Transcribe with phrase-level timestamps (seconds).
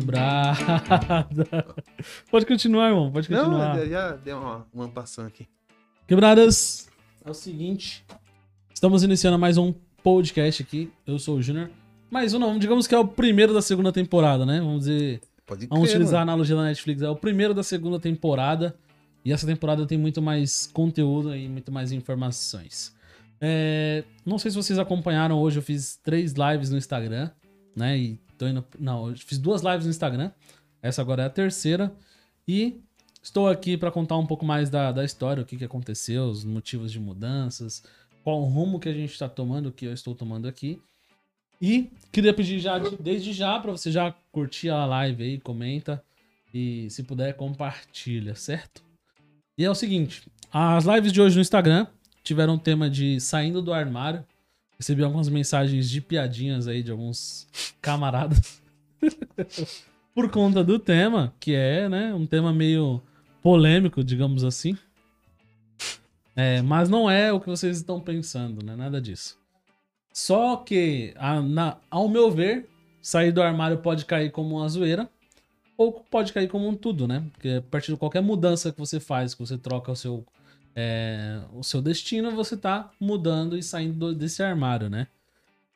[0.00, 1.66] quebrada.
[2.30, 3.10] Pode continuar, irmão.
[3.10, 3.76] Pode continuar.
[3.76, 5.46] Não, já deu uma, uma passão aqui.
[6.06, 6.88] Quebradas,
[7.24, 8.04] é o seguinte.
[8.72, 10.90] Estamos iniciando mais um podcast aqui.
[11.06, 11.70] Eu sou o Júnior.
[12.10, 14.60] Mais um não, digamos que é o primeiro da segunda temporada, né?
[14.60, 15.20] Vamos dizer.
[15.46, 16.32] Pode Vamos crer, utilizar a mano.
[16.32, 17.02] analogia da Netflix.
[17.02, 18.74] É o primeiro da segunda temporada.
[19.24, 22.94] E essa temporada tem muito mais conteúdo e muito mais informações.
[23.40, 27.30] É, não sei se vocês acompanharam hoje, eu fiz três lives no Instagram,
[27.74, 27.98] né?
[27.98, 28.64] E tô indo.
[28.78, 30.32] Não, fiz duas lives no Instagram.
[30.82, 31.92] Essa agora é a terceira.
[32.46, 32.80] E
[33.22, 36.44] estou aqui para contar um pouco mais da, da história, o que, que aconteceu, os
[36.44, 37.84] motivos de mudanças,
[38.24, 40.80] qual o rumo que a gente está tomando, que eu estou tomando aqui.
[41.60, 46.02] E queria pedir já, desde já, para você já curtir a live aí, comenta
[46.52, 48.82] e se puder compartilha, certo?
[49.56, 51.86] E é o seguinte, as lives de hoje no Instagram
[52.24, 54.24] tiveram um tema de saindo do armário.
[54.82, 57.46] Recebi algumas mensagens de piadinhas aí de alguns
[57.80, 58.60] camaradas.
[60.12, 63.00] Por conta do tema, que é, né, um tema meio
[63.40, 64.76] polêmico, digamos assim.
[66.34, 68.74] É, mas não é o que vocês estão pensando, né?
[68.74, 69.38] Nada disso.
[70.12, 72.68] Só que, a- na- ao meu ver,
[73.00, 75.08] sair do armário pode cair como uma zoeira,
[75.78, 77.24] ou pode cair como um tudo, né?
[77.34, 80.26] Porque a partir de qualquer mudança que você faz, que você troca o seu,
[80.74, 85.06] é, o seu destino, você tá mudando e saindo do- desse armário, né?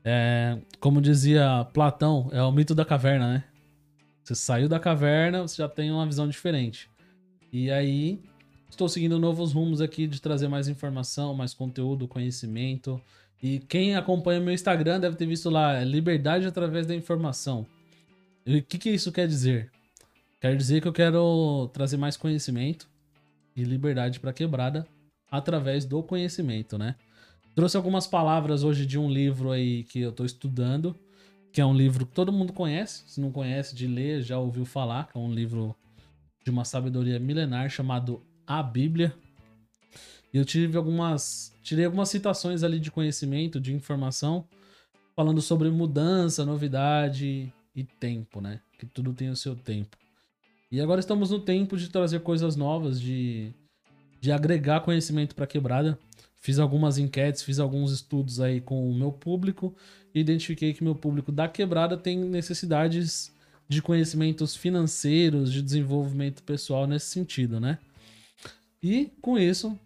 [0.04, 3.44] É, como dizia Platão, é o mito da caverna, né?
[4.22, 6.88] Você saiu da caverna, você já tem uma visão diferente.
[7.52, 8.20] E aí,
[8.68, 13.00] estou seguindo novos rumos aqui de trazer mais informação, mais conteúdo, conhecimento.
[13.42, 17.66] E quem acompanha meu Instagram deve ter visto lá, é liberdade através da informação.
[18.44, 19.70] E o que, que isso quer dizer?
[20.40, 22.88] Quer dizer que eu quero trazer mais conhecimento
[23.56, 24.86] e liberdade para quebrada
[25.30, 26.94] através do conhecimento, né?
[27.54, 30.94] Trouxe algumas palavras hoje de um livro aí que eu tô estudando,
[31.52, 34.66] que é um livro que todo mundo conhece, se não conhece de ler, já ouviu
[34.66, 35.74] falar, que é um livro
[36.44, 39.14] de uma sabedoria milenar chamado A Bíblia.
[40.34, 44.46] E eu tive algumas, tirei algumas citações ali de conhecimento, de informação,
[45.14, 48.60] falando sobre mudança, novidade e tempo, né?
[48.78, 49.96] Que tudo tem o seu tempo.
[50.70, 53.52] E agora estamos no tempo de trazer coisas novas, de,
[54.20, 55.98] de agregar conhecimento para quebrada.
[56.40, 59.74] Fiz algumas enquetes, fiz alguns estudos aí com o meu público
[60.14, 63.32] e identifiquei que meu público da quebrada tem necessidades
[63.68, 67.78] de conhecimentos financeiros, de desenvolvimento pessoal nesse sentido, né?
[68.82, 69.76] E com isso,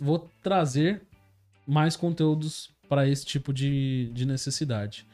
[0.00, 1.02] vou trazer
[1.66, 5.06] mais conteúdos para esse tipo de, de necessidade.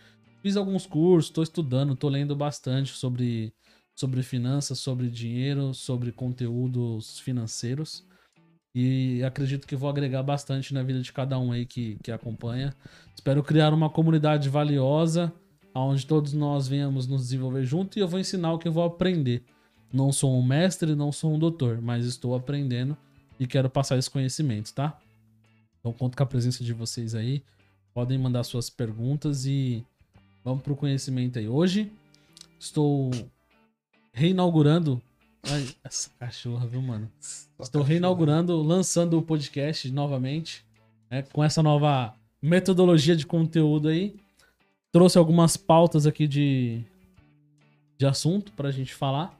[0.42, 3.52] Fiz alguns cursos, estou estudando, estou lendo bastante sobre,
[3.96, 8.04] sobre finanças, sobre dinheiro, sobre conteúdos financeiros.
[8.74, 12.76] E acredito que vou agregar bastante na vida de cada um aí que, que acompanha.
[13.14, 15.32] Espero criar uma comunidade valiosa,
[15.74, 18.84] onde todos nós venhamos nos desenvolver junto e eu vou ensinar o que eu vou
[18.84, 19.42] aprender.
[19.90, 22.94] Não sou um mestre, não sou um doutor, mas estou aprendendo
[23.40, 25.00] e quero passar esse conhecimento, tá?
[25.80, 27.42] Então conto com a presença de vocês aí.
[27.94, 29.82] Podem mandar suas perguntas e
[30.44, 31.48] vamos pro conhecimento aí.
[31.48, 31.90] Hoje
[32.58, 33.10] estou
[34.16, 35.00] reinaugurando.
[35.42, 37.12] Ai, essa cachorra, viu, mano?
[37.60, 40.64] Estou reinaugurando, lançando o podcast novamente,
[41.10, 44.16] né, com essa nova metodologia de conteúdo aí.
[44.90, 46.82] Trouxe algumas pautas aqui de,
[47.98, 49.38] de assunto pra gente falar.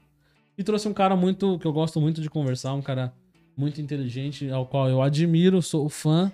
[0.55, 3.11] E trouxe um cara muito que eu gosto muito de conversar, um cara
[3.57, 6.31] muito inteligente, ao qual eu admiro, sou fã.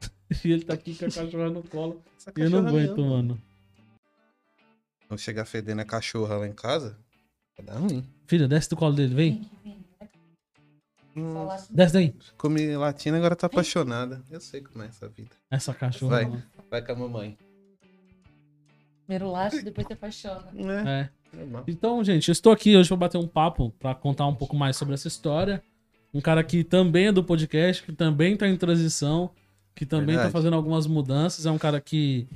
[0.44, 2.02] E ele tá aqui com a cachorra no colo.
[2.36, 3.10] E eu não aguento, mesmo.
[3.10, 3.40] mano.
[5.08, 6.98] Quando chegar fedendo a cachorra lá em casa,
[7.56, 8.04] vai dar ruim.
[8.26, 9.50] Filha, desce do colo dele, vem.
[11.16, 12.14] Hum, Desce daí.
[12.36, 14.22] comi latina agora tá apaixonada.
[14.30, 15.30] Eu sei como é essa vida.
[15.50, 16.24] Essa cachorra.
[16.24, 16.42] Vai.
[16.70, 17.38] Vai com a mamãe.
[19.06, 20.44] Primeiro laço, depois se apaixona.
[20.84, 21.36] É, É.
[21.38, 21.64] normal.
[21.68, 24.76] Então, gente, eu estou aqui hoje para bater um papo, para contar um pouco mais
[24.76, 25.62] sobre essa história.
[26.12, 29.30] Um cara que também é do podcast, que também tá em transição,
[29.74, 30.32] que também tá Verdade.
[30.32, 31.46] fazendo algumas mudanças.
[31.46, 32.26] É um cara que,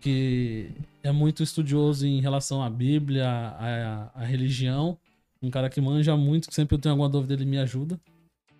[0.00, 0.70] que
[1.04, 4.98] é muito estudioso em relação à Bíblia, à, à religião.
[5.40, 8.00] Um cara que manja muito, que sempre eu tenho alguma dúvida, ele me ajuda.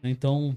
[0.03, 0.55] Então,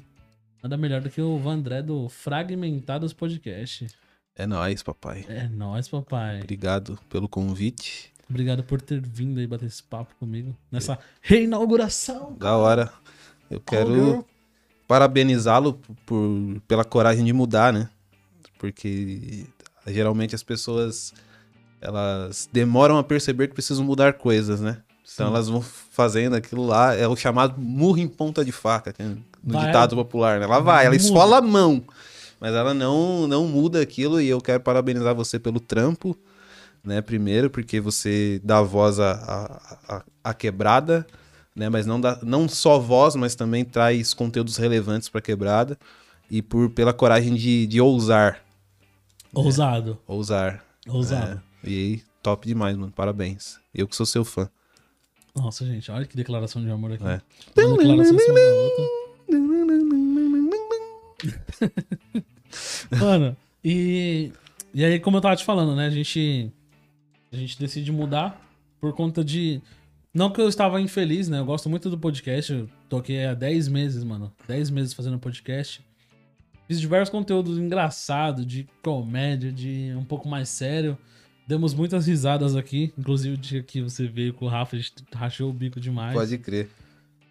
[0.62, 3.88] nada melhor do que o Vandré do Fragmentados Podcast.
[4.36, 5.25] É nóis, papai.
[5.29, 6.41] É nóis, papai.
[6.41, 8.12] Obrigado pelo convite.
[8.29, 12.34] Obrigado por ter vindo aí bater esse papo comigo nessa reinauguração.
[12.34, 12.91] Da hora.
[13.50, 14.25] Eu quero
[14.86, 17.89] parabenizá-lo por, pela coragem de mudar, né?
[18.60, 19.46] Porque
[19.88, 21.13] geralmente as pessoas
[21.81, 24.77] elas demoram a perceber que precisam mudar coisas, né?
[25.13, 25.34] Então Sim.
[25.34, 29.53] elas vão fazendo aquilo lá, é o chamado murro em ponta de faca, é no
[29.53, 29.67] Vai.
[29.67, 30.46] ditado popular, né?
[30.46, 31.03] Ela vai, ela Muda.
[31.03, 31.84] esfola a mão,
[32.39, 36.17] mas ela não, não muda aquilo e eu quero parabenizar você pelo trampo,
[36.84, 37.01] né?
[37.01, 41.07] Primeiro, porque você dá voz à, à, quebrada,
[41.55, 41.69] né?
[41.69, 45.77] Mas não, dá, não só voz, mas também traz conteúdos relevantes para quebrada.
[46.29, 48.39] E por, pela coragem de, de ousar.
[49.34, 49.98] Ousado.
[50.05, 50.62] Ousar.
[50.88, 51.41] Ousado.
[51.41, 52.91] É, e aí, top demais, mano.
[52.91, 53.59] Parabéns.
[53.74, 54.50] Eu que sou seu fã.
[55.36, 57.03] Nossa, gente, olha que declaração de amor aqui.
[57.03, 57.21] É.
[57.63, 58.97] Uma declaração em cima da outra.
[63.00, 64.31] Mano, e,
[64.74, 65.88] e aí, como eu tava te falando, né?
[65.88, 66.51] A gente,
[67.31, 68.41] a gente decide mudar
[68.79, 69.62] por conta de.
[70.13, 71.39] Não que eu estava infeliz, né?
[71.39, 72.51] Eu gosto muito do podcast.
[72.51, 74.33] Eu toquei há 10 meses, mano.
[74.47, 75.86] 10 meses fazendo podcast.
[76.67, 80.97] Fiz diversos conteúdos engraçados, de comédia, de um pouco mais sério.
[81.47, 82.91] Demos muitas risadas aqui.
[82.97, 86.13] Inclusive o dia que você veio com o Rafa, a gente rachou o bico demais.
[86.13, 86.69] Pode crer.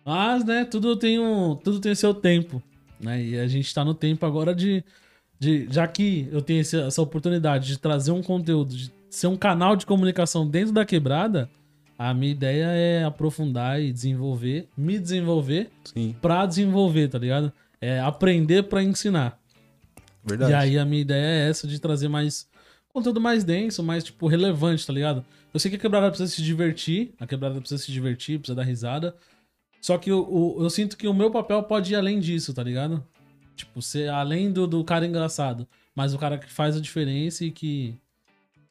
[0.05, 2.63] Mas, né, tudo tem um, tudo tem seu tempo,
[3.01, 3.23] né?
[3.23, 4.83] E a gente tá no tempo agora de,
[5.39, 9.37] de já que eu tenho esse- essa oportunidade de trazer um conteúdo, de ser um
[9.37, 11.51] canal de comunicação dentro da quebrada,
[11.99, 15.71] a minha ideia é aprofundar e desenvolver, me desenvolver
[16.23, 17.53] pra desenvolver, tá ligado?
[17.81, 19.39] É aprender pra ensinar.
[20.25, 20.53] verdade.
[20.53, 22.47] E aí a minha ideia é essa de trazer mais
[22.97, 25.25] conteúdo mais denso, mais tipo relevante, tá ligado?
[25.53, 28.63] Eu sei que a quebrada precisa se divertir, a quebrada precisa se divertir, precisa dar
[28.65, 29.15] risada.
[29.81, 30.21] Só que o,
[30.59, 33.05] o- eu sinto que o meu papel pode ir além disso, tá ligado?
[33.55, 37.51] Tipo, ser além do, do cara engraçado, mas o cara que faz a diferença e
[37.51, 37.95] que,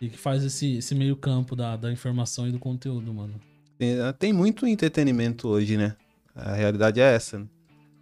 [0.01, 3.33] e que faz esse, esse meio campo da, da informação e do conteúdo, mano.
[3.77, 5.95] Tem, tem muito entretenimento hoje, né?
[6.35, 7.39] A realidade é essa.
[7.39, 7.45] né?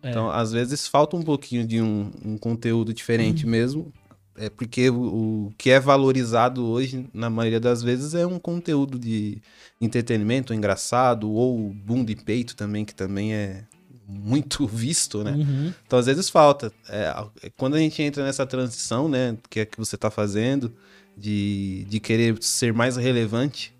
[0.03, 0.09] É.
[0.09, 2.93] Então, às vezes, falta um pouquinho de um, um conteúdo Uhum.
[2.93, 3.93] diferente mesmo.
[4.35, 8.97] É porque o, o que é valorizado hoje, na maioria das vezes, é um conteúdo
[8.97, 9.41] de
[9.79, 13.63] entretenimento engraçado, ou bunda e peito também, que também é
[14.07, 15.31] muito visto, né?
[15.31, 15.73] Uhum.
[15.85, 16.71] Então, às vezes falta.
[16.89, 17.13] É,
[17.43, 20.73] é, quando a gente entra nessa transição, né, que é que você tá fazendo,
[21.17, 23.73] de, de querer ser mais relevante,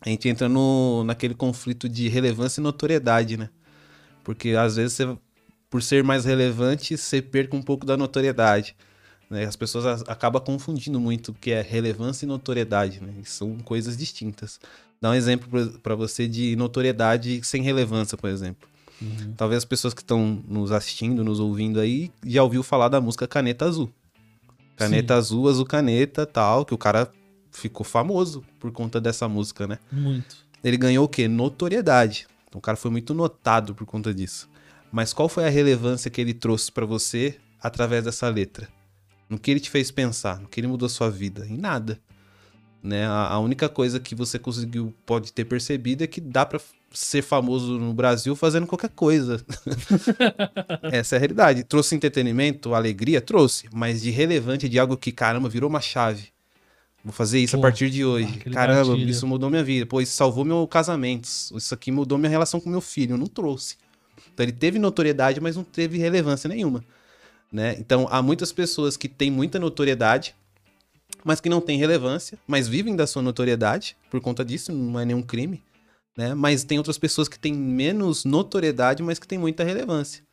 [0.00, 3.48] a gente entra no, naquele conflito de relevância e notoriedade, né?
[4.22, 5.16] Porque às vezes você,
[5.70, 8.76] por ser mais relevante, você perca um pouco da notoriedade.
[9.34, 9.44] Né?
[9.44, 13.12] As pessoas acabam confundindo muito o que é relevância e notoriedade, né?
[13.24, 14.60] São coisas distintas.
[15.00, 15.48] Dá um exemplo
[15.82, 18.68] para você de notoriedade sem relevância, por exemplo.
[19.02, 19.34] Uhum.
[19.36, 23.26] Talvez as pessoas que estão nos assistindo, nos ouvindo aí, já ouviu falar da música
[23.26, 23.92] Caneta Azul.
[24.76, 27.10] Caneta Azul, Azul Caneta, tal, que o cara
[27.50, 29.78] ficou famoso por conta dessa música, né?
[29.90, 30.36] Muito.
[30.62, 31.26] Ele ganhou o quê?
[31.26, 32.28] Notoriedade.
[32.48, 34.48] Então, o cara foi muito notado por conta disso.
[34.92, 38.68] Mas qual foi a relevância que ele trouxe pra você através dessa letra?
[39.28, 40.40] No que ele te fez pensar?
[40.40, 41.46] No que ele mudou sua vida?
[41.48, 42.00] Em nada.
[42.82, 43.06] Né?
[43.06, 46.60] A, a única coisa que você conseguiu, pode ter percebido, é que dá pra
[46.92, 49.44] ser famoso no Brasil fazendo qualquer coisa.
[50.92, 51.64] Essa é a realidade.
[51.64, 53.20] Trouxe entretenimento, alegria?
[53.20, 53.68] Trouxe.
[53.72, 56.28] Mas de relevante, de algo que, caramba, virou uma chave.
[57.04, 58.38] Vou fazer isso Pô, a partir de hoje.
[58.50, 59.10] Caramba, gatilho.
[59.10, 59.84] isso mudou minha vida.
[59.84, 61.26] Pô, isso salvou meu casamento.
[61.26, 63.14] Isso aqui mudou minha relação com meu filho.
[63.14, 63.76] Eu não trouxe.
[64.32, 66.82] Então ele teve notoriedade, mas não teve relevância nenhuma.
[67.54, 67.76] Né?
[67.78, 70.34] Então há muitas pessoas que têm muita notoriedade,
[71.22, 75.04] mas que não têm relevância, mas vivem da sua notoriedade por conta disso, não é
[75.04, 75.62] nenhum crime.
[76.18, 76.34] Né?
[76.34, 80.24] Mas tem outras pessoas que têm menos notoriedade, mas que têm muita relevância.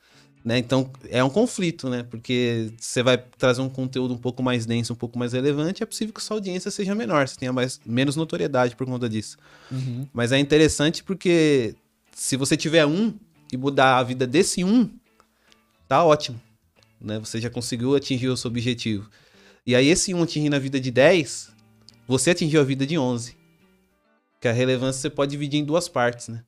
[0.44, 0.58] Né?
[0.58, 2.02] Então é um conflito, né?
[2.02, 5.86] Porque você vai trazer um conteúdo um pouco mais denso, um pouco mais relevante, é
[5.86, 9.38] possível que sua audiência seja menor, você tenha mais, menos notoriedade por conta disso.
[9.72, 10.08] Uhum.
[10.12, 11.76] Mas é interessante porque
[12.16, 13.14] se você tiver um
[13.54, 14.90] e mudar a vida desse um,
[15.88, 16.42] tá ótimo.
[17.02, 17.20] Né?
[17.20, 19.10] Você já conseguiu atingir o seu objetivo.
[19.66, 21.52] E aí, esse um atingindo a vida de 10,
[22.08, 23.36] você atingiu a vida de 11.
[24.40, 26.44] Que a relevância você pode dividir em duas partes, né?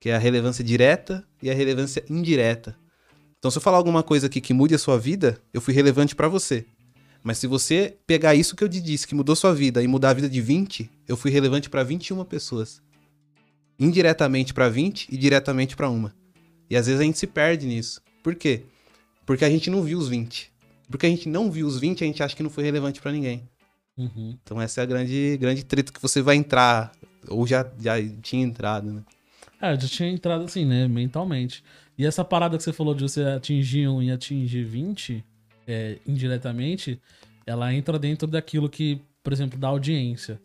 [0.00, 2.76] Que é a relevância direta e a relevância indireta.
[3.38, 6.14] Então, se eu falar alguma coisa aqui que mude a sua vida, eu fui relevante
[6.14, 6.66] pra você.
[7.22, 10.10] Mas se você pegar isso que eu te disse, que mudou sua vida, e mudar
[10.10, 12.80] a vida de 20, eu fui relevante pra 21 pessoas.
[13.78, 16.14] Indiretamente pra 20 e diretamente pra uma.
[16.68, 18.00] E às vezes a gente se perde nisso.
[18.22, 18.64] Por quê?
[19.28, 20.50] Porque a gente não viu os 20.
[20.90, 23.12] Porque a gente não viu os 20, a gente acha que não foi relevante pra
[23.12, 23.46] ninguém.
[23.94, 24.38] Uhum.
[24.42, 26.90] Então essa é a grande, grande treta que você vai entrar,
[27.28, 29.02] ou já, já tinha entrado, né?
[29.60, 31.62] É, eu já tinha entrado assim, né, mentalmente.
[31.98, 35.22] E essa parada que você falou de você atingir um e atingir 20,
[35.66, 36.98] é, indiretamente,
[37.44, 40.40] ela entra dentro daquilo que, por exemplo, da audiência.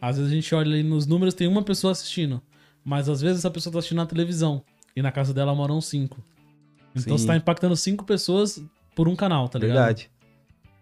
[0.00, 2.42] Às vezes a gente olha ali nos números, tem uma pessoa assistindo,
[2.84, 4.60] mas às vezes essa pessoa tá assistindo na televisão,
[4.96, 6.20] e na casa dela moram cinco.
[7.02, 7.22] Então Sim.
[7.22, 8.62] você tá impactando cinco pessoas
[8.94, 9.76] por um canal, tá ligado?
[9.76, 10.10] Verdade.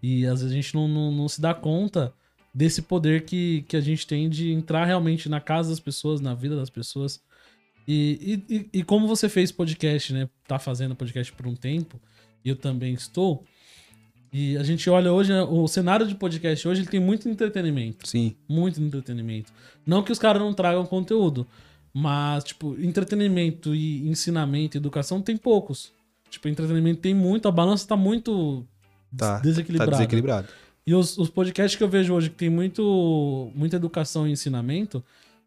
[0.01, 2.13] E às vezes a gente não, não, não se dá conta
[2.53, 6.33] desse poder que, que a gente tem de entrar realmente na casa das pessoas, na
[6.33, 7.21] vida das pessoas.
[7.87, 10.27] E, e, e- como você fez podcast, né?
[10.47, 11.99] Tá fazendo podcast por um tempo,
[12.43, 13.43] e eu também estou.
[14.33, 18.07] E a gente olha hoje, né, o cenário de podcast hoje ele tem muito entretenimento.
[18.07, 18.35] Sim.
[18.47, 19.53] Muito entretenimento.
[19.85, 21.47] Não que os caras não tragam conteúdo,
[21.93, 25.93] mas, tipo, entretenimento e ensinamento, educação tem poucos.
[26.29, 28.65] Tipo, entretenimento tem muito, a balança tá muito
[29.15, 29.39] Tá.
[29.39, 29.91] desequilibrada.
[29.91, 30.47] Tá desequilibrado.
[30.85, 35.03] E os, os podcasts que eu vejo hoje que tem muito, muita educação e ensinamento,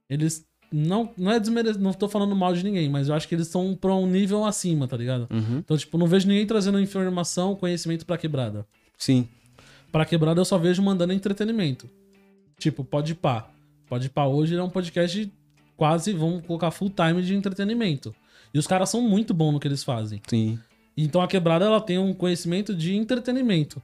[0.09, 3.35] eles não, não é desmerecer, não tô falando mal de ninguém, mas eu acho que
[3.35, 5.27] eles estão pra um nível acima, tá ligado?
[5.31, 5.59] Uhum.
[5.59, 8.67] Então, tipo, não vejo ninguém trazendo informação, conhecimento pra quebrada.
[8.99, 9.27] Sim.
[9.91, 11.89] Pra quebrada eu só vejo mandando entretenimento.
[12.59, 13.49] Tipo, pode pá.
[13.89, 15.33] Pode pá hoje é um podcast
[15.77, 18.15] quase, vamos colocar full time de entretenimento.
[18.53, 20.21] E os caras são muito bons no que eles fazem.
[20.29, 20.59] Sim.
[20.97, 23.83] Então a quebrada ela tem um conhecimento de entretenimento.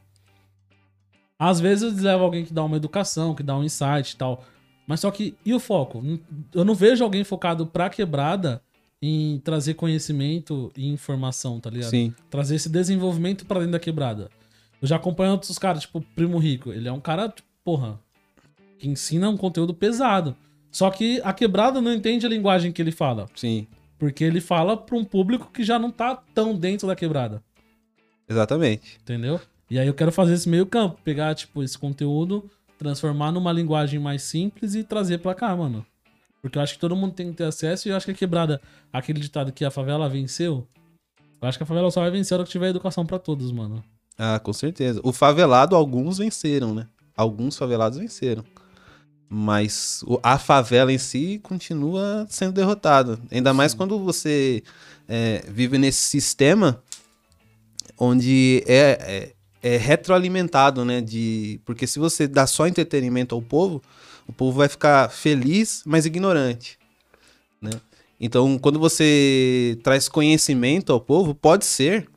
[1.38, 4.44] Às vezes eles levam alguém que dá uma educação, que dá um insight e tal.
[4.86, 6.02] Mas só que, e o foco?
[6.54, 8.62] Eu não vejo alguém focado pra quebrada
[9.02, 11.90] em trazer conhecimento e informação, tá ligado?
[11.90, 12.14] Sim.
[12.30, 14.30] Trazer esse desenvolvimento pra dentro da quebrada.
[14.80, 16.72] Eu já acompanho outros caras, tipo Primo Rico.
[16.72, 18.00] Ele é um cara, tipo, porra,
[18.78, 20.36] que ensina um conteúdo pesado.
[20.70, 23.26] Só que a quebrada não entende a linguagem que ele fala.
[23.34, 23.66] Sim.
[23.98, 27.42] Porque ele fala pra um público que já não tá tão dentro da quebrada.
[28.28, 28.98] Exatamente.
[29.02, 29.40] Entendeu?
[29.70, 33.98] E aí eu quero fazer esse meio campo, pegar, tipo, esse conteúdo, transformar numa linguagem
[33.98, 35.84] mais simples e trazer pra cá, mano.
[36.40, 38.14] Porque eu acho que todo mundo tem que ter acesso e eu acho que a
[38.14, 38.60] quebrada,
[38.92, 40.66] aquele ditado que a favela venceu,
[41.40, 43.50] eu acho que a favela só vai vencer a hora que tiver educação pra todos,
[43.50, 43.82] mano.
[44.18, 45.00] Ah, com certeza.
[45.02, 46.86] O favelado, alguns venceram, né?
[47.16, 48.44] Alguns favelados venceram.
[49.28, 53.18] Mas a favela em si continua sendo derrotada.
[53.30, 54.62] Ainda mais quando você
[55.08, 56.82] é, vive nesse sistema
[57.98, 61.00] onde é, é, é retroalimentado, né?
[61.00, 63.82] De, porque se você dá só entretenimento ao povo,
[64.28, 66.78] o povo vai ficar feliz, mas ignorante.
[67.60, 67.70] Né?
[68.20, 72.08] Então, quando você traz conhecimento ao povo, pode ser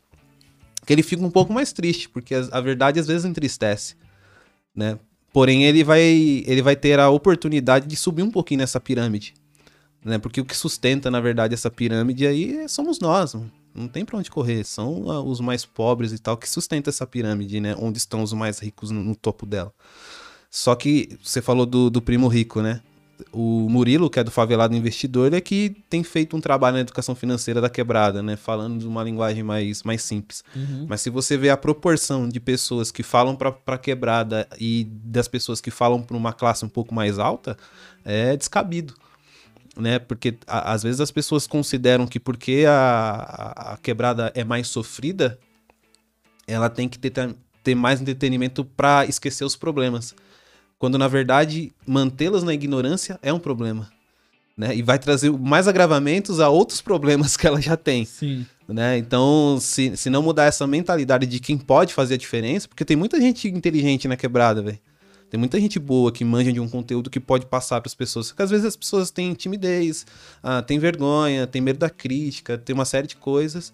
[0.85, 3.95] que ele fica um pouco mais triste, porque a, a verdade às vezes entristece,
[4.75, 4.97] né?
[5.31, 9.33] Porém, ele vai, ele vai ter a oportunidade de subir um pouquinho nessa pirâmide,
[10.03, 10.17] né?
[10.17, 13.35] Porque o que sustenta, na verdade, essa pirâmide aí somos nós,
[13.73, 17.05] não tem pra onde correr, são ah, os mais pobres e tal que sustenta essa
[17.05, 17.75] pirâmide, né?
[17.77, 19.71] Onde estão os mais ricos no, no topo dela.
[20.49, 22.81] Só que você falou do, do primo rico, né?
[23.33, 26.81] O Murilo, que é do Favelado Investidor, ele é que tem feito um trabalho na
[26.81, 28.35] educação financeira da quebrada, né?
[28.37, 30.43] Falando de uma linguagem mais, mais simples.
[30.55, 30.85] Uhum.
[30.87, 35.59] Mas se você vê a proporção de pessoas que falam pra quebrada e das pessoas
[35.59, 37.57] que falam pra uma classe um pouco mais alta,
[38.05, 38.93] é descabido.
[39.77, 39.99] Né?
[39.99, 45.37] Porque a- às vezes as pessoas consideram que porque a, a- quebrada é mais sofrida,
[46.47, 50.15] ela tem que ter, ter mais entretenimento pra esquecer os problemas.
[50.79, 53.91] Quando na verdade mantê-las na ignorância é um problema.
[54.57, 54.75] Né?
[54.75, 58.45] E vai trazer mais agravamentos a outros problemas que ela já tem Sim.
[58.67, 58.97] né?
[58.97, 62.97] Então, se, se não mudar essa mentalidade de quem pode fazer a diferença, porque tem
[62.97, 64.79] muita gente inteligente na quebrada, velho.
[65.29, 68.29] Tem muita gente boa que manja de um conteúdo que pode passar para as pessoas.
[68.29, 70.05] Porque às vezes as pessoas têm timidez,
[70.41, 73.71] ah, têm vergonha, têm medo da crítica, tem uma série de coisas,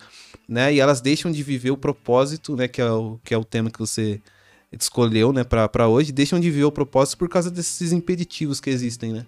[0.49, 0.73] né?
[0.73, 2.67] E elas deixam de viver o propósito, né?
[2.67, 4.21] Que é o, que é o tema que você
[4.71, 5.43] escolheu, né?
[5.43, 9.25] Para hoje, deixam de viver o propósito por causa desses impeditivos que existem, né?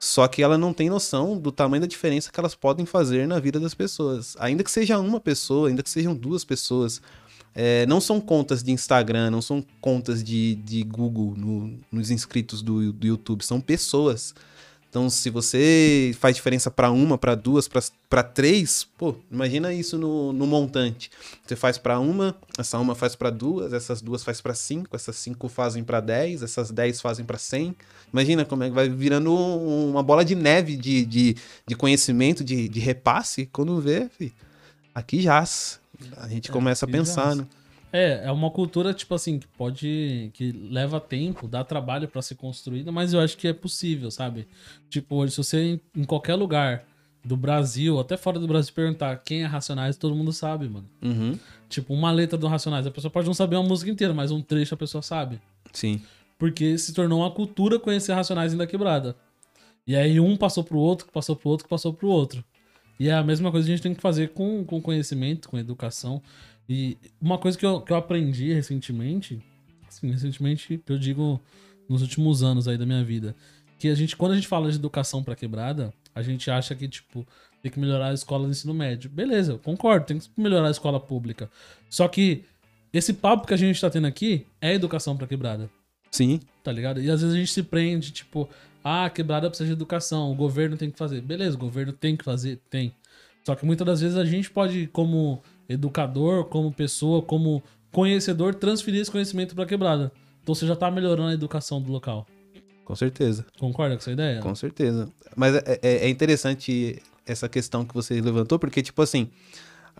[0.00, 3.40] Só que ela não tem noção do tamanho da diferença que elas podem fazer na
[3.40, 4.36] vida das pessoas.
[4.38, 7.02] Ainda que seja uma pessoa, ainda que sejam duas pessoas.
[7.54, 12.62] É, não são contas de Instagram, não são contas de, de Google no- nos inscritos
[12.62, 14.32] do, do YouTube, são pessoas.
[14.90, 17.68] Então, se você faz diferença para uma, para duas,
[18.08, 21.10] para três, pô, imagina isso no, no montante.
[21.46, 25.16] Você faz para uma, essa uma faz para duas, essas duas faz para cinco, essas
[25.16, 27.76] cinco fazem para dez, essas dez fazem para cem.
[28.10, 32.42] Imagina como é que vai virando um- uma bola de neve de, de, de conhecimento,
[32.42, 33.44] de, de repasse.
[33.52, 34.32] Quando vê, fi,
[34.94, 35.80] aqui jaz.
[36.16, 37.38] A gente É, começa a pensar, jaz.
[37.38, 37.46] né?
[37.92, 40.30] É, é uma cultura, tipo assim, que pode.
[40.34, 44.46] que leva tempo, dá trabalho pra ser construída, mas eu acho que é possível, sabe?
[44.90, 46.84] Tipo, hoje, se você em- em qualquer lugar
[47.24, 50.88] do Brasil, até fora do Brasil, perguntar quem é Racionais, todo mundo sabe, mano.
[51.02, 54.30] Uhum, Tipo, uma letra do Racionais, a pessoa pode não saber uma música inteira, mas
[54.30, 55.40] um trecho a pessoa sabe.
[55.72, 56.00] sim.
[56.38, 59.16] Porque se tornou uma cultura conhecer Racionais ainda quebrada.
[59.86, 62.44] E aí um passou pro outro, que passou pro outro, que passou pro outro.
[63.00, 65.58] E é a mesma coisa que a gente tem que fazer com, com conhecimento, com
[65.58, 66.22] educação.
[66.68, 69.42] E uma coisa que eu, que eu aprendi recentemente,
[69.88, 71.40] assim, recentemente, eu digo
[71.88, 73.34] nos últimos anos aí da minha vida,
[73.78, 76.86] que a gente, quando a gente fala de educação pra quebrada, a gente acha que,
[76.86, 77.26] tipo,
[77.62, 79.08] tem que melhorar a escola do ensino médio.
[79.08, 81.50] Beleza, eu concordo, tem que melhorar a escola pública.
[81.88, 82.44] Só que
[82.92, 85.70] esse papo que a gente tá tendo aqui é educação pra quebrada
[86.10, 87.00] Sim, tá ligado?
[87.00, 88.48] E às vezes a gente se prende, tipo,
[88.82, 91.20] ah, a quebrada precisa de educação, o governo tem que fazer.
[91.20, 92.94] Beleza, o governo tem que fazer, tem.
[93.44, 99.00] Só que muitas das vezes a gente pode, como educador, como pessoa, como conhecedor transferir
[99.00, 100.12] esse conhecimento pra quebrada.
[100.42, 102.26] Então você já tá melhorando a educação do local.
[102.84, 103.44] Com certeza.
[103.58, 104.40] Concorda com essa ideia?
[104.40, 105.10] Com certeza.
[105.36, 109.28] Mas é, é, é interessante essa questão que você levantou, porque, tipo assim,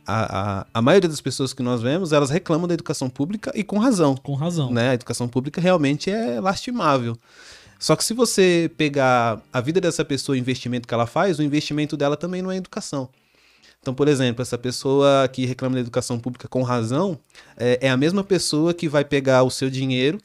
[0.06, 3.62] a, a, a, maioria das pessoas que nós vemos, elas reclamam da educação pública e
[3.62, 4.16] com razão.
[4.16, 4.72] Com razão.
[4.72, 4.90] Né?
[4.90, 7.14] A educação pública realmente é lastimável.
[7.78, 11.38] Só que se você pegar a vida dessa pessoa e o investimento que ela faz,
[11.38, 13.08] o investimento dela também não é educação.
[13.80, 17.18] Então, por exemplo, essa pessoa que reclama da educação pública com razão
[17.56, 20.18] é, é a mesma pessoa que vai pegar o seu dinheiro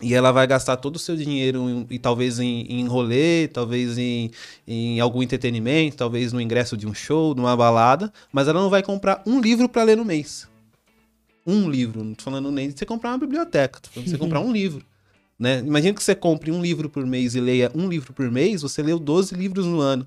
[0.00, 3.98] e ela vai gastar todo o seu dinheiro em, e talvez em, em rolê, talvez
[3.98, 4.30] em,
[4.66, 8.70] em algum entretenimento, talvez no ingresso de um show, de uma balada, mas ela não
[8.70, 10.48] vai comprar um livro para ler no mês.
[11.46, 14.18] Um livro, não tô falando nem de você comprar uma biblioteca, tô falando de você
[14.18, 14.84] comprar um livro.
[15.38, 15.60] Né?
[15.60, 18.82] Imagina que você compre um livro por mês e leia um livro por mês, você
[18.82, 20.06] leu 12 livros no ano.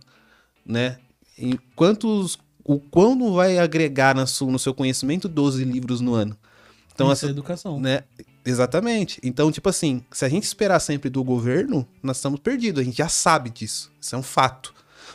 [0.66, 0.98] Né?
[1.38, 6.38] E quantos, o quando vai agregar na sua, no seu conhecimento 12 livros no ano?
[6.94, 7.80] Então, Isso essa é educação.
[7.80, 8.04] Né?
[8.46, 9.20] Exatamente.
[9.24, 12.82] Então, tipo assim, se a gente esperar sempre do governo, nós estamos perdidos.
[12.82, 13.92] A gente já sabe disso.
[14.00, 14.74] Isso é um fato.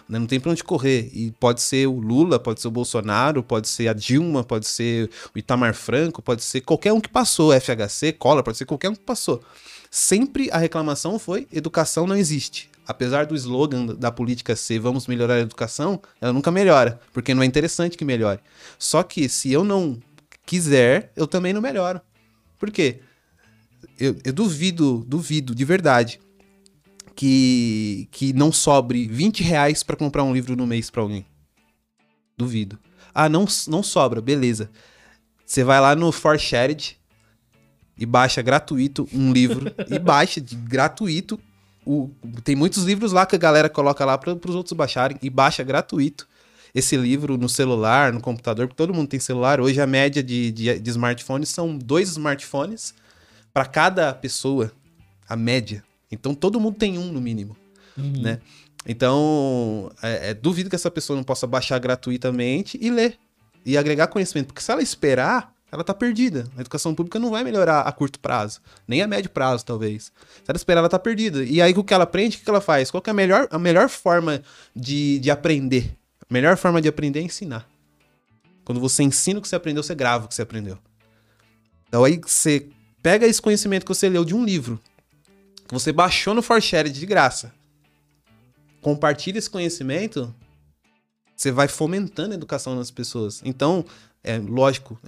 [0.09, 0.19] Né?
[0.19, 1.11] Não tem pra onde correr.
[1.13, 5.11] E pode ser o Lula, pode ser o Bolsonaro, pode ser a Dilma, pode ser
[5.35, 8.95] o Itamar Franco, pode ser qualquer um que passou, FHC, Cola, pode ser qualquer um
[8.95, 9.43] que passou.
[9.91, 12.71] Sempre a reclamação foi: educação não existe.
[12.89, 17.43] Apesar do slogan da política ser vamos melhorar a educação, ela nunca melhora, porque não
[17.43, 18.41] é interessante que melhore.
[18.79, 20.01] Só que se eu não
[20.47, 22.01] quiser, eu também não melhoro.
[22.59, 23.01] Por quê?
[23.99, 26.21] eu, eu duvido, duvido, de verdade,
[27.15, 31.27] que, que não sobre 20 reais para comprar um livro no mês para alguém.
[32.37, 32.79] Duvido.
[33.13, 34.71] Ah, não, não sobra, beleza.
[35.45, 36.97] Você vai lá no Forshared
[37.97, 39.67] e baixa gratuito um livro.
[39.91, 41.41] e baixa de gratuito.
[41.91, 42.11] O,
[42.45, 45.17] tem muitos livros lá que a galera coloca lá para os outros baixarem.
[45.23, 46.29] E baixa gratuito
[46.75, 49.59] esse livro no celular, no computador, porque todo mundo tem celular.
[49.59, 52.93] Hoje a média de, de, de smartphones são dois smartphones
[53.55, 54.71] para cada pessoa,
[55.27, 55.83] a média.
[56.13, 57.57] Então todo mundo tem um no mínimo,
[57.97, 58.21] uhum.
[58.21, 58.39] né?
[58.87, 63.19] Então, é, é, duvido que essa pessoa não possa baixar gratuitamente e ler
[63.65, 66.49] e agregar conhecimento, porque se ela esperar, ela tá perdida.
[66.57, 70.05] A educação pública não vai melhorar a curto prazo, nem a médio prazo, talvez.
[70.05, 70.13] Se
[70.49, 71.45] ela esperar, ela tá perdida.
[71.45, 72.91] E aí, o que ela aprende, o que ela faz?
[72.91, 74.43] Qual é a melhor, a melhor forma
[74.75, 75.95] de, de aprender?
[76.29, 77.69] A melhor forma de aprender é ensinar.
[78.65, 80.79] Quando você ensina o que você aprendeu, você grava o que você aprendeu.
[81.89, 82.69] Então aí você
[83.03, 84.81] Pega esse conhecimento que você leu de um livro,
[85.67, 87.53] que você baixou no ForShare de graça.
[88.81, 90.35] Compartilha esse conhecimento,
[91.37, 93.41] você vai fomentando a educação nas pessoas.
[93.45, 93.85] Então,
[94.23, 94.99] é lógico,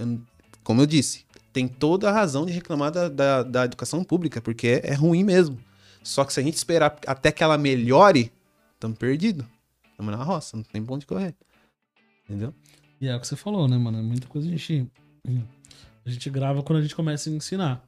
[0.62, 4.66] como eu disse, tem toda a razão de reclamar da, da, da educação pública, porque
[4.66, 5.58] é, é, ruim mesmo.
[6.02, 8.32] Só que se a gente esperar até que ela melhore,
[8.74, 9.44] estamos perdidos.
[9.90, 11.34] Estamos na roça, não tem ponto de correr.
[12.24, 12.54] Entendeu?
[13.00, 13.98] E é o que você falou, né, mano?
[13.98, 14.90] É muita coisa a gente
[16.04, 17.84] a gente grava quando a gente começa a ensinar.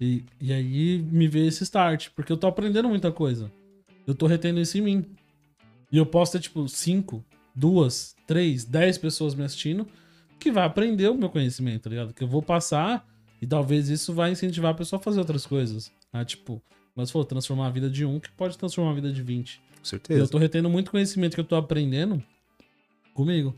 [0.00, 3.50] E, e aí me vê esse start, porque eu tô aprendendo muita coisa.
[4.06, 5.04] Eu tô retendo isso em mim.
[5.90, 9.86] E eu posso ter, tipo, cinco, duas, três, dez pessoas me assistindo
[10.38, 12.14] que vai aprender o meu conhecimento, tá ligado?
[12.14, 13.06] Que eu vou passar
[13.40, 15.92] e talvez isso vai incentivar a pessoa a fazer outras coisas.
[16.12, 16.24] Né?
[16.24, 16.62] Tipo,
[16.94, 19.60] mas falou, transformar a vida de um que pode transformar a vida de 20.
[19.78, 20.20] Com certeza.
[20.20, 22.22] E eu tô retendo muito conhecimento que eu tô aprendendo
[23.12, 23.54] comigo.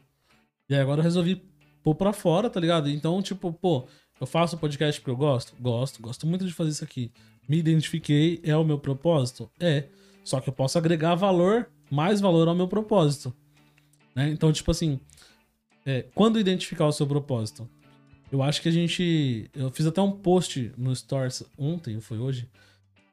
[0.69, 1.43] E aí agora eu resolvi
[1.83, 2.91] pôr pra fora, tá ligado?
[2.91, 3.87] Então, tipo, pô,
[4.21, 5.55] eu faço podcast porque eu gosto?
[5.61, 7.13] Gosto, gosto muito de fazer isso aqui.
[7.49, 9.51] Me identifiquei, é o meu propósito?
[9.59, 9.85] É.
[10.25, 13.35] Só que eu posso agregar valor, mais valor ao meu propósito.
[14.15, 14.29] Né?
[14.31, 15.01] Então, tipo assim,
[15.89, 17.67] é, quando identificar o seu propósito?
[18.31, 19.51] Eu acho que a gente.
[19.55, 22.47] Eu fiz até um post no Stories ontem, foi hoje,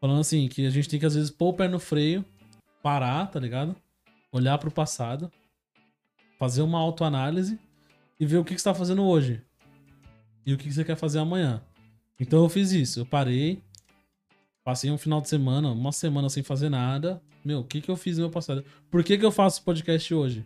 [0.01, 2.25] falando assim, que a gente tem que às vezes pôr o pé no freio,
[2.83, 3.73] parar, tá ligado?
[4.29, 5.31] Olhar para o passado,
[6.37, 7.57] fazer uma autoanálise
[8.19, 9.41] e ver o que, que você tá fazendo hoje
[10.45, 11.61] e o que, que você quer fazer amanhã.
[12.19, 13.61] Então eu fiz isso, eu parei,
[14.65, 17.21] passei um final de semana, uma semana sem fazer nada.
[17.43, 18.65] Meu, o que, que eu fiz no meu passado?
[18.91, 20.45] Por que, que eu faço podcast hoje?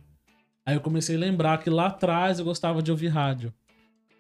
[0.70, 3.54] Aí eu comecei a lembrar que lá atrás eu gostava de ouvir rádio.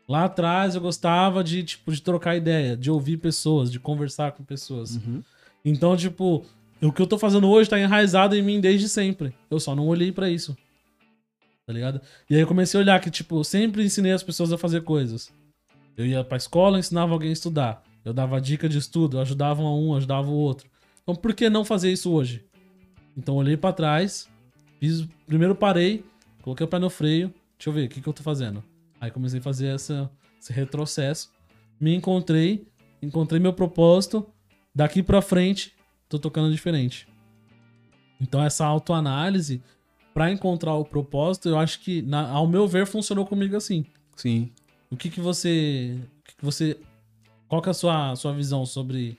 [0.07, 4.43] Lá atrás eu gostava de, tipo, de trocar ideia, de ouvir pessoas, de conversar com
[4.43, 4.95] pessoas.
[4.95, 5.21] Uhum.
[5.63, 6.43] Então, tipo,
[6.81, 9.33] o que eu tô fazendo hoje tá enraizado em mim desde sempre.
[9.51, 10.57] Eu só não olhei para isso
[11.69, 12.01] tá ligado?
[12.27, 14.81] E aí eu comecei a olhar que, tipo, eu sempre ensinei as pessoas a fazer
[14.81, 15.31] coisas.
[15.95, 17.83] Eu ia pra escola, ensinava alguém a estudar.
[18.03, 20.67] Eu dava dica de estudo, eu ajudava um, ajudava o outro.
[21.03, 22.43] Então por que não fazer isso hoje?
[23.15, 24.27] Então olhei para trás,
[24.79, 26.03] fiz, primeiro parei,
[26.41, 28.63] coloquei o pé no freio, deixa eu ver, o que, que eu tô fazendo?
[28.99, 30.09] Aí comecei a fazer essa,
[30.41, 31.31] esse retrocesso,
[31.79, 32.67] me encontrei,
[33.01, 34.27] encontrei meu propósito,
[34.73, 35.73] daqui para frente
[36.07, 37.07] tô tocando diferente.
[38.19, 39.61] Então essa autoanálise
[40.13, 43.85] para encontrar o propósito, eu acho que, na, ao meu ver, funcionou comigo assim.
[44.15, 44.51] Sim.
[44.89, 45.97] O que que você.
[46.19, 46.77] O que, que você.
[47.47, 49.17] Qual que é a sua, sua visão sobre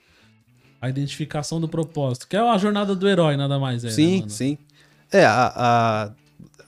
[0.81, 2.29] a identificação do propósito?
[2.29, 3.89] Que é a jornada do herói, nada mais é.
[3.89, 4.31] né, sim, mano?
[4.31, 4.59] sim.
[5.11, 6.13] É, a, a,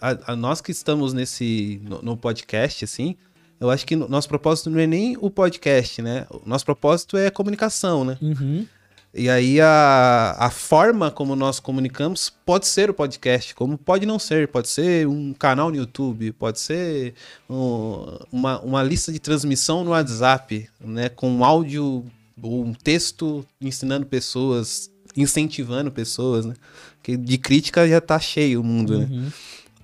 [0.02, 3.16] a- a nós que estamos nesse no, no podcast, assim,
[3.60, 6.26] eu acho que no- nosso propósito não é nem o podcast, né?
[6.30, 8.18] O nosso propósito é comunicação, né?
[8.20, 8.66] Uhum.
[9.14, 14.18] E aí a, a forma como nós comunicamos pode ser o podcast, como pode não
[14.18, 14.48] ser.
[14.48, 17.12] Pode ser um canal no YouTube, pode ser
[17.48, 21.08] um- uma, uma lista de transmissão no WhatsApp, né?
[21.10, 22.04] Com áudio
[22.42, 26.54] ou um texto ensinando pessoas, incentivando pessoas, né?
[27.02, 29.08] Que de crítica já tá cheio o mundo, né?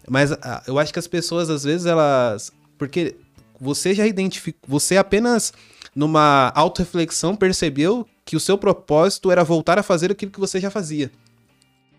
[0.09, 2.53] Mas ah, eu acho que as pessoas, às vezes, elas.
[2.77, 3.16] Porque
[3.61, 4.61] você já identificou.
[4.68, 5.53] Você apenas,
[5.94, 10.71] numa autorreflexão, percebeu que o seu propósito era voltar a fazer aquilo que você já
[10.71, 11.11] fazia.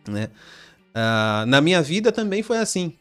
[0.08, 0.30] Né?
[0.94, 2.94] Ah, na minha vida também foi assim.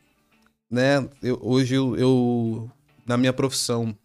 [0.71, 1.09] Né?
[1.23, 2.71] Eu- hoje eu, eu,
[3.07, 3.97] na minha profissão,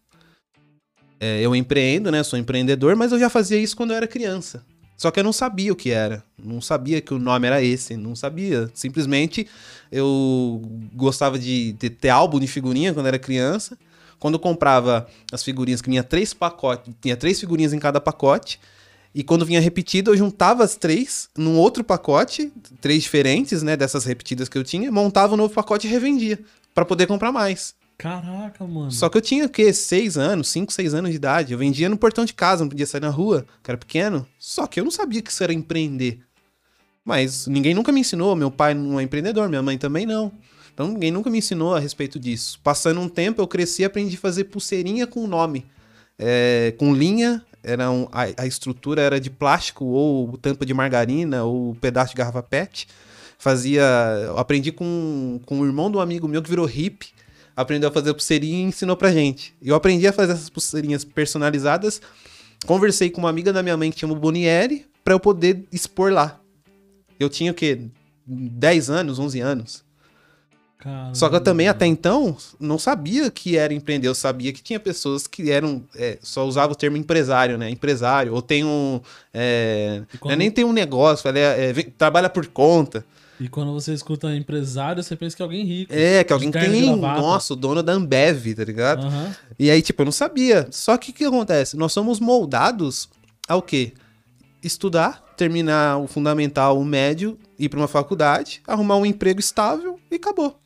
[1.20, 2.22] é, eu empreendo, né?
[2.22, 4.64] Sou empreendedor, mas eu já fazia isso quando eu era criança.
[4.96, 6.24] Só que eu não sabia o que era.
[6.42, 7.96] Não sabia que o nome era esse.
[7.96, 8.70] Não sabia.
[8.74, 9.46] Simplesmente
[9.90, 10.62] eu
[10.94, 13.76] gostava de, ter álbum de figurinha quando era criança.
[14.18, 18.58] Quando eu comprava as figurinhas, que vinha três pacotes, tinha três figurinhas em cada pacote.
[19.14, 24.04] E quando vinha repetido, eu juntava as três num outro pacote, três diferentes, né, dessas
[24.04, 26.38] repetidas que eu tinha, montava um novo pacote e revendia
[26.74, 27.74] para poder comprar mais.
[27.96, 28.90] Caraca, mano.
[28.90, 29.72] Só que eu tinha o quê?
[29.72, 31.52] Seis anos, cinco, seis anos de idade.
[31.52, 34.26] Eu vendia no portão de casa, não podia sair na rua, que era pequeno.
[34.38, 36.20] Só que eu não sabia que isso era empreender.
[37.04, 38.34] Mas ninguém nunca me ensinou.
[38.34, 40.32] Meu pai não é empreendedor, minha mãe também não.
[40.72, 42.58] Então ninguém nunca me ensinou a respeito disso.
[42.64, 45.64] Passando um tempo, eu cresci e aprendi a fazer pulseirinha com nome.
[46.18, 51.44] É, com linha, era um- a, a estrutura era de plástico, ou tampa de margarina,
[51.44, 52.88] ou pedaço de garrafa PET.
[53.38, 53.84] Fazia.
[54.36, 57.08] Aprendi com, com o irmão de um amigo meu que virou hippie
[57.56, 59.54] aprendeu a fazer pulseirinha e ensinou pra gente.
[59.62, 62.00] Eu aprendi a fazer essas pulseirinhas personalizadas.
[62.66, 66.40] Conversei com uma amiga da minha mãe que chama Bonieri pra eu poder expor lá.
[67.20, 67.80] Eu tinha o quê?
[68.26, 69.84] 10 anos, 11 anos.
[70.78, 71.14] Caramba.
[71.14, 74.08] Só que eu também, até então, não sabia que era empreender.
[74.08, 75.82] Eu sabia que tinha pessoas que eram.
[75.94, 77.70] é, só usavam o termo empresário, né?
[77.70, 78.34] Empresário.
[78.34, 79.00] Ou tem um.
[79.32, 83.04] É, quando- é nem tem um negócio, ele é- é, trabalha por conta.
[83.40, 85.92] E quando você escuta empresário, você pensa que é alguém rico.
[85.92, 86.96] É, que alguém tem.
[86.96, 89.06] Nossa, o dono da Ambev, tá ligado?
[89.06, 89.34] Aham.
[89.58, 90.68] E aí, tipo, eu não sabia.
[90.70, 91.76] Só que o que acontece?
[91.76, 93.08] Nós somos moldados
[93.48, 93.92] ao quê?
[94.62, 100.14] Estudar, terminar o fundamental, o médio, ir pra uma faculdade, arrumar um emprego estável e
[100.14, 100.58] acabou.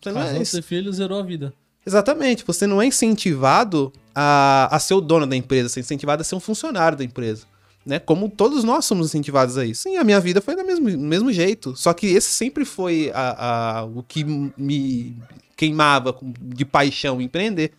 [0.00, 0.56] Você não é Casou, isso.
[0.56, 1.52] ter filho, zerou a vida.
[1.86, 2.44] Exatamente.
[2.46, 6.24] Você não é incentivado a, a ser o dono da empresa, você é incentivado a
[6.24, 7.46] ser um funcionário da empresa.
[7.84, 7.98] Né?
[7.98, 9.84] Como todos nós somos incentivados a isso.
[9.84, 11.74] Sim, a minha vida foi do mesmo, mesmo jeito.
[11.76, 15.16] Só que esse sempre foi a, a- o que me
[15.56, 17.72] queimava de paixão empreender.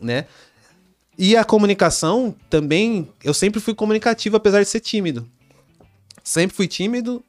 [0.00, 0.26] Né?
[1.16, 5.28] E a comunicação também, eu sempre fui comunicativo, apesar de ser tímido.
[6.24, 7.22] Sempre fui tímido,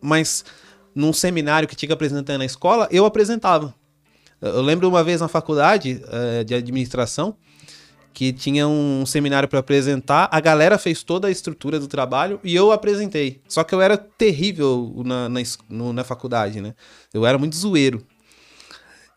[0.00, 0.44] mas
[0.94, 3.74] num seminário que tinha que apresentar na escola, eu apresentava.
[4.40, 7.36] Eu lembro uma vez na faculdade eh, de administração
[8.16, 12.56] que tinha um seminário para apresentar, a galera fez toda a estrutura do trabalho e
[12.56, 13.42] eu apresentei.
[13.46, 16.74] Só que eu era terrível na, na, no- na faculdade, né?
[17.12, 18.02] Eu era muito zoeiro.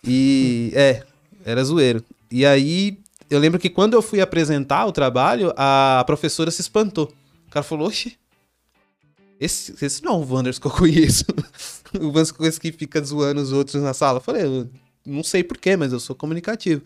[0.03, 1.03] E é,
[1.45, 2.03] era zoeiro.
[2.29, 7.09] E aí eu lembro que quando eu fui apresentar o trabalho, a professora se espantou.
[7.47, 8.17] O cara falou: Oxi,
[9.39, 11.23] esse, esse não é o Wanders que eu conheço.
[11.97, 14.17] o Wanders que fica zoando os outros na sala.
[14.17, 14.69] Eu falei: "Eu
[15.05, 16.81] não sei porquê, mas eu sou comunicativo.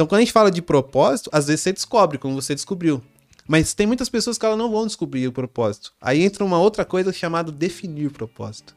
[0.00, 3.02] Então, quando a gente fala de propósito, às vezes você descobre, como você descobriu.
[3.46, 5.92] Mas tem muitas pessoas que elas não vão descobrir o propósito.
[6.00, 8.74] Aí entra uma outra coisa chamada definir propósito.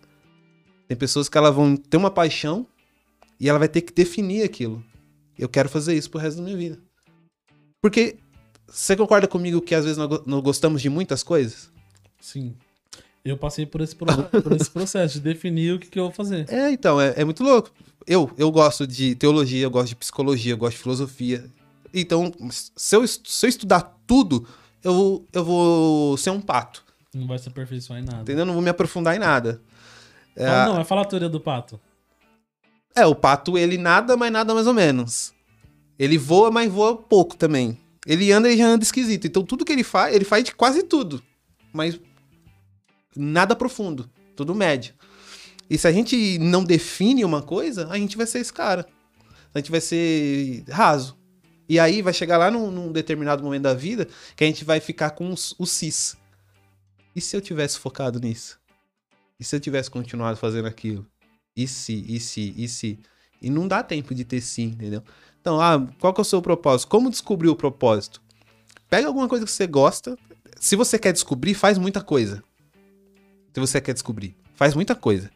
[0.85, 2.67] Tem pessoas que elas vão ter uma paixão
[3.39, 4.83] e ela vai ter que definir aquilo.
[5.39, 6.77] Eu quero fazer isso pro resto da minha vida.
[7.81, 8.17] Porque
[8.67, 11.71] você concorda comigo que às vezes nós gostamos de muitas coisas?
[12.19, 12.53] Sim.
[13.23, 16.11] Eu passei por esse, pro- por esse processo de definir o que, que eu vou
[16.11, 16.45] fazer.
[16.49, 17.71] É, então, é, é muito louco.
[18.05, 21.49] Eu, eu gosto de teologia, eu gosto de psicologia, eu gosto de filosofia.
[21.93, 24.47] Então, se eu, se eu estudar tudo,
[24.83, 26.83] eu, eu vou ser um pato.
[27.13, 28.21] Não vai se aperfeiçoar em nada.
[28.21, 28.41] Entendeu?
[28.41, 29.61] Eu não vou me aprofundar em nada.
[30.35, 31.79] É, Fala, não, vai falar a teoria do pato.
[32.95, 35.33] é, o pato, ele nada, mas nada mais ou menos.
[35.97, 37.77] Ele voa, mas voa pouco também.
[38.05, 39.27] Ele anda e já anda esquisito.
[39.27, 41.23] Então, tudo que ele faz, ele faz de quase tudo.
[41.71, 41.99] Mas
[43.15, 44.09] nada profundo.
[44.35, 44.95] Tudo médio.
[45.73, 48.85] E se a gente não define uma coisa, a gente vai ser esse cara.
[49.55, 51.17] A gente vai ser raso.
[51.67, 54.79] E aí vai chegar lá num, num determinado momento da vida que a gente vai
[54.79, 56.15] ficar com o cis.
[57.15, 58.59] E se eu tivesse focado nisso?
[59.39, 61.07] E se eu tivesse continuado fazendo aquilo?
[61.57, 62.99] E se, e se, e se?
[63.41, 65.01] E não dá tempo de ter sim, entendeu?
[65.41, 66.87] Então, ah, qual que é o seu propósito?
[66.87, 68.21] Como descobrir o propósito?
[68.91, 70.15] pega alguma coisa que você gosta.
[70.59, 72.43] Se você quer descobrir, faz muita coisa.
[73.51, 75.31] Se você quer descobrir, faz muita coisa.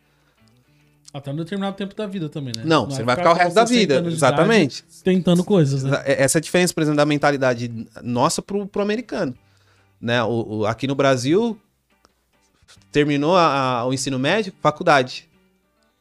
[1.13, 2.63] Até um determinado tempo da vida também, né?
[2.65, 4.09] Não, você vai ficar o resto da 60 vida.
[4.11, 4.83] Exatamente.
[5.03, 6.01] Tentando coisas, né?
[6.05, 9.33] É- Essa é a diferença, por exemplo, da mentalidade nossa pro, pro americano.
[9.99, 10.21] Né?
[10.23, 11.59] O, o- aqui no Brasil,
[12.91, 15.27] terminou a- a- o ensino médio, faculdade.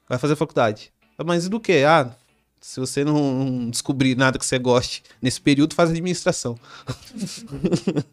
[0.08, 0.92] Vai fazer faculdade.
[1.24, 1.84] Mas e do quê?
[1.86, 2.10] Ah,
[2.60, 6.58] se você não, não descobrir nada que você goste nesse período, faz administração.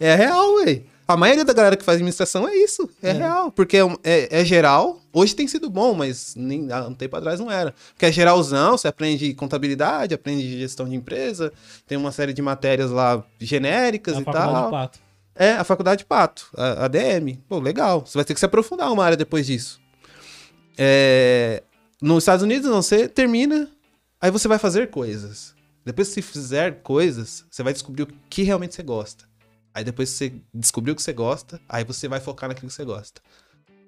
[0.00, 0.82] é real, ué.
[1.12, 2.88] A maioria da galera que faz administração é isso.
[3.02, 3.12] É, É.
[3.12, 3.50] real.
[3.52, 5.00] Porque é, é- é geral.
[5.12, 7.74] Hoje tem sido bom, mas nem, há um tempo atrás não era.
[7.92, 11.52] Porque é geralzão, você aprende contabilidade, aprende gestão de empresa,
[11.86, 14.64] tem uma série de matérias lá genéricas A e tal.
[14.64, 14.98] de pato.
[15.34, 17.40] É, a faculdade Pato, a, a DM.
[17.48, 18.04] Pô, legal.
[18.06, 19.80] Você vai ter que se aprofundar uma área depois disso.
[20.76, 21.62] É,
[22.00, 23.68] nos Estados Unidos, não, você termina,
[24.20, 25.54] aí você vai fazer coisas.
[25.84, 29.24] Depois que você fizer coisas, você vai descobrir o que realmente você gosta.
[29.74, 32.84] Aí depois você descobriu o que você gosta, aí você vai focar naquilo que você
[32.84, 33.20] gosta.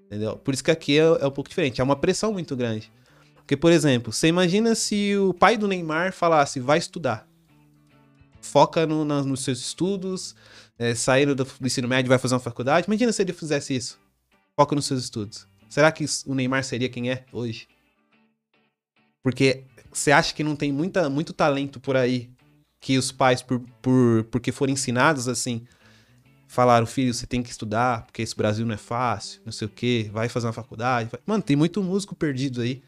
[0.07, 0.37] Entendeu?
[0.37, 1.81] Por isso que aqui é, é um pouco diferente.
[1.81, 2.91] É uma pressão muito grande.
[3.35, 7.29] Porque, por exemplo, você imagina se o pai do Neymar falasse, vai estudar.
[8.41, 10.35] Foca no- na- nos seus estudos,
[10.79, 12.87] é, saindo do, do ensino médio vai fazer uma faculdade.
[12.87, 13.99] Imagina se ele fizesse isso.
[14.59, 15.47] Foca nos seus estudos.
[15.69, 17.67] Será que o Neymar seria quem é hoje?
[19.23, 22.31] Porque você acha que não tem muita, muito talento por aí
[22.81, 25.67] que os pais, por, por, porque foram ensinados assim,
[26.55, 29.71] falaram, filho, você tem que estudar, porque esse Brasil não é fácil, não sei o
[29.71, 31.11] quê, vai fazer uma faculdade.
[31.11, 32.83] vai-" Mano, tem muito músico perdido aí.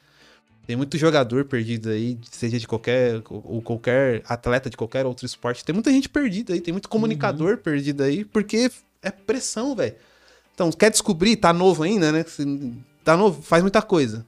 [0.66, 5.64] Tem muito jogador perdido aí, seja de qualquer, ou qualquer atleta de qualquer outro esporte.
[5.64, 9.94] Tem muita gente perdida aí, tem muito comunicador perdido aí, porque é pressão, velho.
[10.54, 12.24] Então, quer descobrir, tá novo ainda, né?
[13.04, 14.26] Tá novo, faz muita coisa.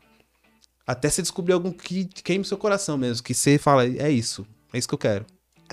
[0.86, 4.78] Até você descobrir algum que queime seu coração mesmo, que você fala, é isso, é
[4.78, 5.26] isso que eu quero.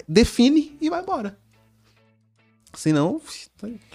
[0.08, 1.38] Define e vai embora.
[2.76, 3.22] Senão,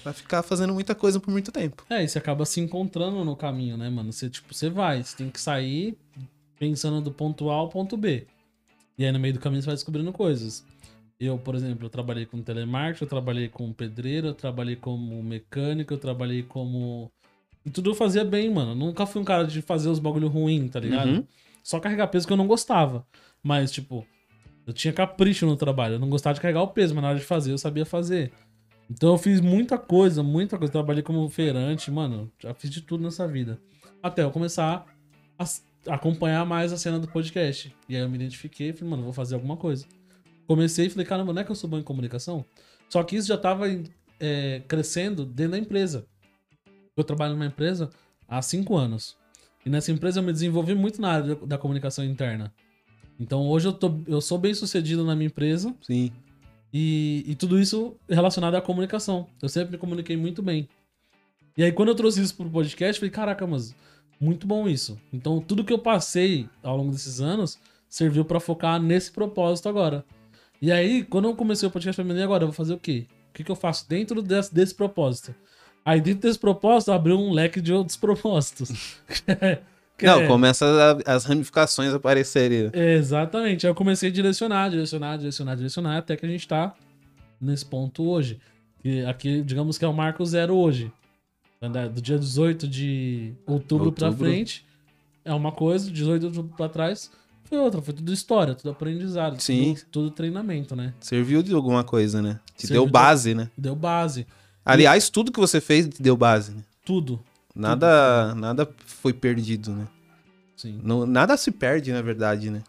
[0.03, 1.85] vai ficar fazendo muita coisa por muito tempo.
[1.91, 4.13] É, e você acaba se encontrando no caminho, né, mano?
[4.13, 5.97] Você, tipo, você vai, você tem que sair
[6.59, 8.27] pensando do ponto A ao ponto B.
[8.99, 10.65] E aí no meio do caminho você vai descobrindo coisas.
[11.19, 15.93] Eu, por exemplo, eu trabalhei com telemarketing, eu trabalhei como pedreiro, eu trabalhei como mecânico,
[15.93, 17.11] eu trabalhei como.
[17.65, 18.73] E tudo eu fazia bem, mano.
[18.73, 21.09] Eu nunca fui um cara de fazer os bagulho ruim, tá ligado?
[21.09, 21.27] Uhum.
[21.63, 23.07] Só carregar peso que eu não gostava.
[23.43, 24.07] Mas, tipo,
[24.67, 25.95] eu tinha capricho no trabalho.
[25.95, 28.33] Eu não gostava de carregar o peso, mas na hora de fazer eu sabia fazer.
[28.91, 30.73] Então eu fiz muita coisa, muita coisa.
[30.73, 32.31] Trabalhei como feirante, mano.
[32.41, 33.61] Já fiz de tudo nessa vida.
[34.03, 34.85] Até eu começar
[35.39, 35.45] a
[35.95, 37.75] acompanhar mais a cena do podcast.
[37.89, 39.87] E aí eu me identifiquei e falei, mano, vou fazer alguma coisa.
[40.47, 42.45] Comecei e falei, caramba, não é que eu sou bom em comunicação?
[42.89, 43.67] Só que isso já tava
[44.19, 46.05] é, crescendo dentro da empresa.
[46.97, 47.91] Eu trabalho numa empresa
[48.27, 49.17] há cinco anos.
[49.65, 52.53] E nessa empresa eu me desenvolvi muito na área da comunicação interna.
[53.21, 56.11] Então hoje eu, tô, eu sou bem sucedido na minha empresa Sim.
[56.73, 59.27] E, e tudo isso relacionado à comunicação.
[59.43, 60.69] Eu sempre me comuniquei muito bem.
[61.57, 63.75] E aí, quando eu trouxe isso pro podcast, falei, caraca, mas
[64.21, 64.99] muito bom isso.
[65.13, 67.59] Então, tudo que eu passei ao longo desses anos
[67.89, 70.05] serviu pra focar nesse propósito agora.
[70.63, 72.45] E aí, quando eu comecei o podcast, eu falei, agora?
[72.45, 73.07] Eu vou fazer o quê?
[73.31, 75.35] O que, que eu faço dentro desse, desse propósito?
[75.85, 78.99] Aí, dentro desse propósito, abriu um leque de outros propósitos.
[80.07, 80.67] Não, é- começa
[81.07, 82.71] a- as ramificações a aparecerem.
[82.73, 83.67] Exatamente.
[83.67, 86.75] Aí eu comecei a direcionar, direcionar, direcionar, direcionar, até que a gente tá
[87.41, 88.39] nesse ponto hoje.
[88.85, 90.91] E aqui, digamos que é o marco zero hoje.
[91.61, 94.27] Né, Do dia 18 de outubro, pra Outubro.
[94.31, 94.65] frente
[95.25, 97.11] é uma coisa, 18 de outubro pra trás
[97.45, 97.83] foi outra.
[97.83, 99.39] Foi tudo história, tudo aprendizado.
[99.41, 99.75] Sim.
[99.75, 100.95] Tudo, tudo treinamento, né?
[101.01, 102.41] Serviu de alguma coisa, né?
[102.57, 103.51] Te Serviu deu de- base, né?
[103.59, 104.27] Deu base.
[104.65, 106.63] Aliás, tudo que você fez te deu base, né?
[106.85, 107.21] Tudo.
[107.55, 108.67] Nada, nada
[109.01, 109.87] foi perdido, né?
[110.57, 110.81] Sim.
[110.83, 112.63] Não, nada se perde, na verdade, né?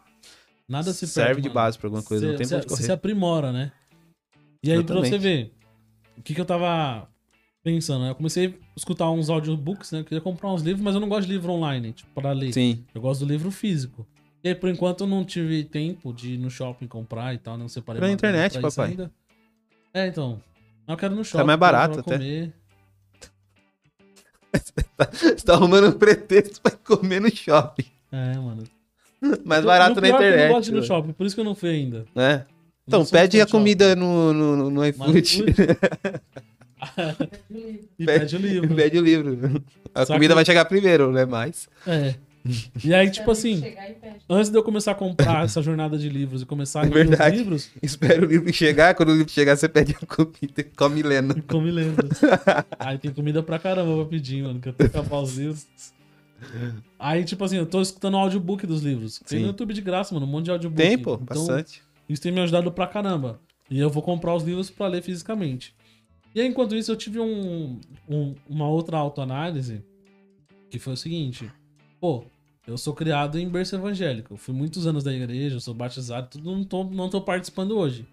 [0.67, 1.53] Nada se Serve perde, de mano.
[1.55, 2.84] base pra alguma coisa, não Cê- tem onde cê correr.
[2.84, 3.71] se aprimora, né?
[4.63, 5.21] E aí, pra você Exatamente.
[5.21, 5.53] ver,
[6.17, 7.09] o que, que eu tava
[7.63, 8.11] pensando, né?
[8.11, 9.99] Eu comecei a escutar uns audiobooks, né?
[9.99, 12.53] Eu queria comprar uns livros, mas eu não gosto de livro online, tipo, pra ler.
[12.53, 12.86] Sim.
[12.95, 14.07] Eu gosto do livro físico.
[14.43, 17.57] E aí, por enquanto, eu não tive tempo de ir no shopping comprar e tal,
[17.57, 18.91] não separei Pela grana internet, pra isso papai.
[18.91, 19.11] ainda.
[19.93, 20.41] É, então.
[20.88, 21.45] Eu quero no shopping.
[21.45, 22.13] mais barato até.
[22.17, 22.53] comer.
[25.12, 27.86] Você tá arrumando um pretexto pra comer no shopping.
[28.12, 28.64] É, mano.
[29.45, 30.47] Mais barato no na pior que Eu internet.
[30.49, 32.06] não gosto de ir no shopping, por isso que eu não fui ainda.
[32.16, 32.41] É.
[32.88, 35.45] Então, pede a comida no, no, no- iFood.
[37.99, 38.76] E pede o livro.
[38.76, 39.64] pede o livro.
[39.93, 41.26] A Só comida que- vai chegar primeiro, né?
[41.26, 41.70] Mas.
[41.86, 42.16] É.
[42.84, 43.68] E aí, tipo assim,
[44.30, 47.04] antes de eu começar a comprar essa jornada de livros e começar a É ler
[47.04, 47.38] os verdade.
[47.38, 48.96] livros, Espera o livro chegar.
[48.96, 51.42] Quando o livro chegar, você pede a comida e come lendo.
[51.44, 52.20] come livros.
[52.80, 55.68] Aí tem comida pra caramba pra pedir, mano, que eu tenho que acabar os livros.
[56.98, 59.20] Aí, tipo assim, eu tô escutando o audiobook dos livros.
[59.20, 59.44] Tem Sim.
[59.44, 60.82] no YouTube de graça, mano, um monte de audiobook.
[60.82, 61.82] Tem, pô, Então, bastante.
[62.10, 63.39] Isso tem me ajudado pra caramba.
[63.70, 65.74] E eu vou comprar os livros pra ler fisicamente.
[66.34, 67.80] E aí, enquanto isso, eu tive um,
[68.10, 69.84] um- uma outra autoanálise
[70.70, 71.50] que foi o seguinte:
[72.00, 72.24] pô,
[72.68, 74.34] eu sou criado em berço evangélico.
[74.34, 77.78] Eu fui muitos anos da igreja, eu sou batizado, tudo, não tô, não tô participando
[77.78, 78.05] hoje.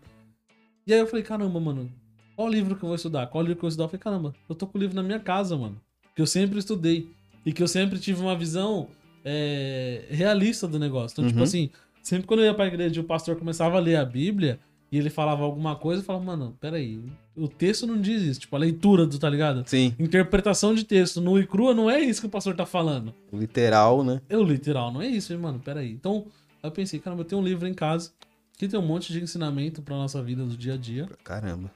[0.86, 1.90] E aí eu falei, caramba, mano,
[2.34, 3.26] qual livro que eu vou estudar?
[3.26, 3.84] Qual livro que eu vou estudar?
[3.84, 5.78] Eu falei, caramba, eu tô com o livro na minha casa, mano.
[6.14, 7.10] Que eu sempre estudei.
[7.44, 8.88] E que eu sempre tive uma visão
[9.24, 11.14] é, realista do negócio.
[11.14, 11.44] Então, tipo Uhum.
[11.44, 11.70] assim,
[12.02, 14.58] sempre quando eu ia pra igreja e o pastor começava a ler a Bíblia
[14.90, 17.00] e ele falava alguma coisa, eu falava, mano, peraí,
[17.36, 18.40] o texto não diz isso.
[18.40, 19.62] Tipo, a leitura do, tá ligado?
[19.66, 23.14] Sim, Interpretação de texto nu e crua não é isso que o pastor tá falando.
[23.32, 24.20] literal, né?
[24.28, 25.92] Eu, literal, não é isso, hein, mano, peraí.
[25.92, 26.26] Então,
[26.62, 28.10] eu pensei, caramba, eu tenho um livro em casa
[28.56, 31.08] que tem um monte de ensinamento pra nossa vida do dia a dia.
[31.22, 31.70] Caramba.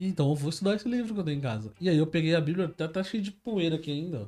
[0.00, 1.72] Então eu vou estudar esse livro que eu tenho em casa.
[1.80, 4.24] E aí eu peguei a Bíblia, até tá cheio de poeira aqui ainda, ó.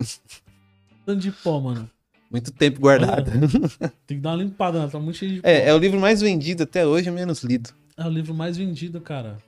[1.07, 1.89] Tanto de pó, mano.
[2.31, 3.31] Muito tempo guardado.
[4.07, 4.89] Tem que dar uma limpada, né?
[4.89, 5.41] Tá muito cheio de.
[5.43, 7.71] É, é o livro mais vendido até hoje, menos lido.
[7.97, 9.39] É o livro mais vendido, cara.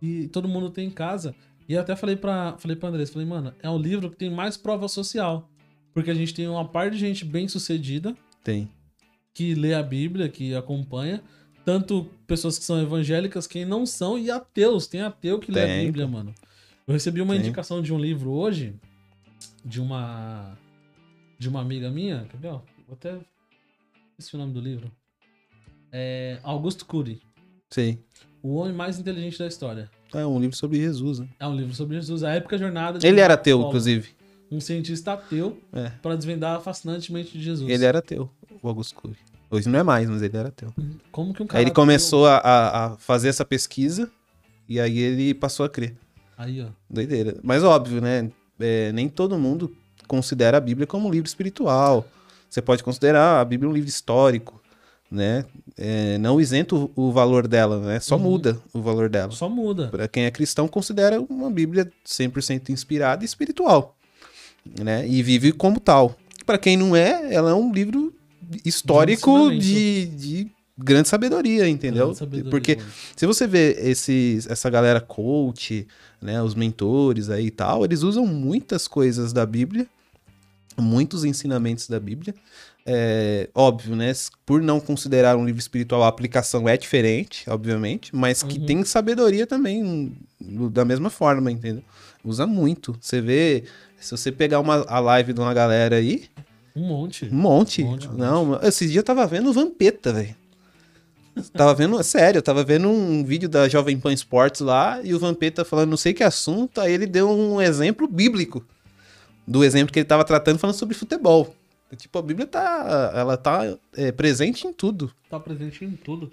[0.00, 1.34] E todo mundo tem em casa.
[1.66, 4.30] E eu até falei pra, falei pra Andrés, falei, mano, é um livro que tem
[4.30, 5.48] mais prova social.
[5.94, 8.68] Porque a gente tem uma par de gente bem sucedida Tem.
[9.32, 11.22] que lê a Bíblia, que acompanha.
[11.64, 14.86] Tanto pessoas que são evangélicas, quem não são, e ateus.
[14.86, 16.34] Tem ateu que lê a Tem, Bíblia, mano.
[16.86, 17.40] Eu recebi uma Tem.
[17.40, 18.74] indicação de um livro hoje,
[19.64, 20.58] de uma.
[21.38, 22.26] De uma amiga minha.
[22.30, 22.60] Quer ver, ó?
[22.86, 23.18] Vou até.
[24.18, 24.90] Esqueci o nome do livro.
[25.92, 26.38] É.
[26.42, 27.20] Augusto Cury.
[27.70, 27.98] Sei.
[28.42, 29.90] O homem mais inteligente da história.
[30.12, 31.28] É um livro sobre Jesus, né?
[31.40, 34.10] É um livro sobre Jesus, a época jornada de Ele era ateu, Polo, inclusive.
[34.50, 35.88] Um cientista ateu É.
[36.02, 37.68] para desvendar a fascinante mente de Jesus.
[37.68, 38.30] Ele era ateu,
[38.62, 39.16] o Augusto Cury.
[39.50, 40.72] Hoje não é mais, mas ele era ateu.
[41.10, 44.10] Como que um cara Aí ele ateu- começou a, a- a fazer essa pesquisa
[44.68, 45.96] e aí ele passou a crer.
[46.36, 46.68] Aí, ó.
[46.88, 47.36] Doideira.
[47.42, 48.30] Mas óbvio, né?
[48.60, 49.74] É, nem todo mundo
[50.06, 52.06] considera a Bíblia como um livro espiritual.
[52.48, 54.60] Você pode considerar a Bíblia um livro histórico,
[55.10, 55.44] né?
[55.76, 57.98] É, não isento o, o valor dela, né?
[58.00, 58.22] Só Uhum.
[58.22, 59.32] muda o valor dela.
[59.32, 59.88] Só muda.
[59.88, 63.96] Para quem é cristão, considera uma Bíblia 100% inspirada e espiritual,
[64.80, 65.06] né?
[65.06, 66.16] E vive como tal.
[66.46, 68.14] Para quem não é, ela é um livro
[68.64, 72.06] histórico de, de grande sabedoria, entendeu?
[72.06, 72.88] Grande sabedoria, Porque mano.
[73.16, 75.86] se você vê esses, essa galera coach,
[76.20, 79.86] né, os mentores aí e tal, eles usam muitas coisas da Bíblia,
[80.78, 82.34] muitos ensinamentos da Bíblia.
[82.86, 84.12] É, óbvio, né?
[84.44, 88.66] Por não considerar um livro espiritual, a aplicação é diferente, obviamente, mas que Uhum.
[88.66, 91.82] tem sabedoria também no- da mesma forma, entendeu?
[92.22, 92.94] Usa muito.
[93.00, 93.64] Você vê,
[93.98, 96.24] se você pegar uma, a live de uma galera aí,
[96.76, 97.24] Um monte.
[97.26, 97.82] um monte.
[97.82, 100.36] Um monte, um não, esses dias eu tava vendo o Vampeta, velho.
[101.52, 105.18] Tava vendo, sério, eu tava vendo um vídeo da Jovem Pan Sports lá e o
[105.18, 108.64] Vampeta falando não sei que assunto, aí ele deu um exemplo bíblico
[109.46, 111.54] do exemplo que ele tava tratando falando sobre futebol.
[111.96, 115.12] Tipo, a Bíblia tá, ela tá é, presente em tudo.
[115.28, 116.30] Tá presente em tudo.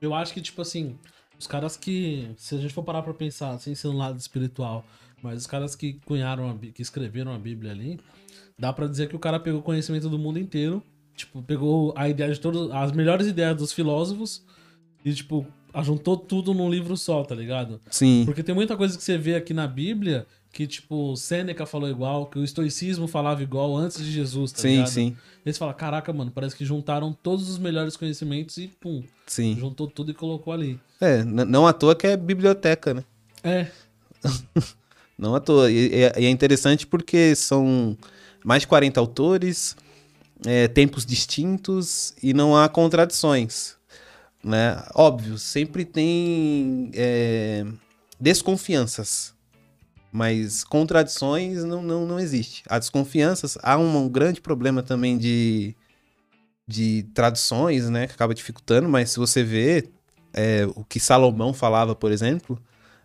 [0.00, 0.96] Eu acho que, tipo assim,
[1.38, 2.30] os caras que.
[2.36, 4.84] Se a gente for parar pra pensar, sem ser um lado espiritual,
[5.22, 7.98] mas os caras que cunharam, a, que escreveram a Bíblia ali,
[8.58, 10.82] dá pra dizer que o cara pegou conhecimento do mundo inteiro.
[11.16, 12.70] Tipo, pegou a ideia de todas.
[12.70, 14.42] As melhores ideias dos filósofos
[15.04, 17.80] e, tipo, ajuntou tudo num livro só, tá ligado?
[17.90, 18.22] Sim.
[18.24, 22.26] Porque tem muita coisa que você vê aqui na Bíblia que, tipo, Sêneca falou igual,
[22.26, 24.86] que o estoicismo falava igual antes de Jesus, tá sim, ligado?
[24.88, 29.56] sim, Eles falam, caraca, mano, parece que juntaram todos os melhores conhecimentos e, pum, sim.
[29.58, 30.78] juntou tudo e colocou ali.
[31.00, 33.02] É, não à toa que é biblioteca, né?
[33.42, 33.66] É,
[35.18, 35.70] Não à toa.
[35.70, 37.96] E, é- e é interessante porque são
[38.44, 39.76] mais de 40 autores,
[40.46, 43.76] é, tempos distintos e não há contradições.
[44.42, 44.82] Né?
[44.94, 47.64] Óbvio, sempre tem é,
[48.18, 49.34] desconfianças,
[50.10, 52.62] mas contradições não, não, não existe.
[52.68, 55.76] Há desconfianças, há um, um grande problema também de,
[56.66, 58.06] de traduções, né?
[58.06, 59.88] Que acaba dificultando, mas se você vê
[60.34, 62.60] é, o que Salomão falava, por exemplo,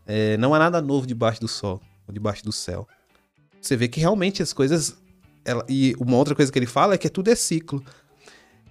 [0.06, 2.88] é, não há nada novo debaixo do sol, ou debaixo do céu.
[3.62, 4.98] Você vê que realmente as coisas.
[5.48, 7.84] Ela- e uma outra coisa que ele fala é que tudo é ciclo.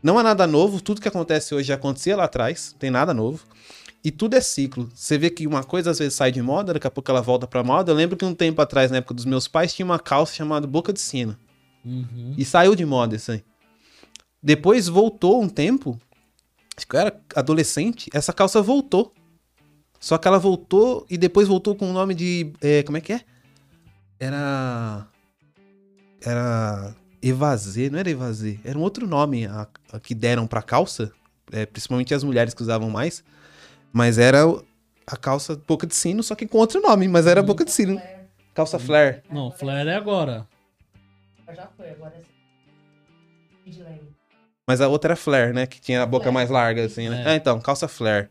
[0.03, 3.13] Não há nada novo, tudo que acontece hoje já acontecia lá atrás, não tem nada
[3.13, 3.45] novo.
[4.05, 4.89] E tudo é ciclo.
[4.95, 7.45] Você vê que uma coisa às vezes sai de moda, daqui a pouco ela volta
[7.47, 7.91] pra moda.
[7.91, 10.65] Eu lembro que um tempo atrás, na época dos meus pais, tinha uma calça chamada
[10.67, 11.37] Boca de Sino.
[11.85, 12.35] uhum.
[12.39, 13.43] E saiu de moda isso aí.
[14.41, 15.99] Depois voltou um tempo,
[16.77, 19.13] acho que eu era adolescente, essa calça voltou.
[19.99, 22.53] Só que ela voltou e depois voltou com o nome de.
[22.61, 23.23] é, como é que é?
[24.21, 25.09] Era.
[26.23, 26.95] Era.
[27.23, 31.11] Evasê, não era Evasê, era um outro nome a, a que deram pra calça,
[31.51, 33.25] é, principalmente as mulheres que usavam mais.
[33.93, 34.45] Mas era
[35.07, 38.01] a calça boca de sino, só que com outro nome, mas era boca de sino.
[38.55, 39.23] Calça flare.
[39.31, 40.47] Não, flare é agora.
[41.55, 42.37] Já foi, agora é.
[44.67, 45.67] Mas a outra era flare, né?
[45.67, 46.35] Que tinha a boca Flare.
[46.35, 47.25] mais larga, assim, né?
[47.27, 47.33] É.
[47.33, 48.29] É, então, calça flare.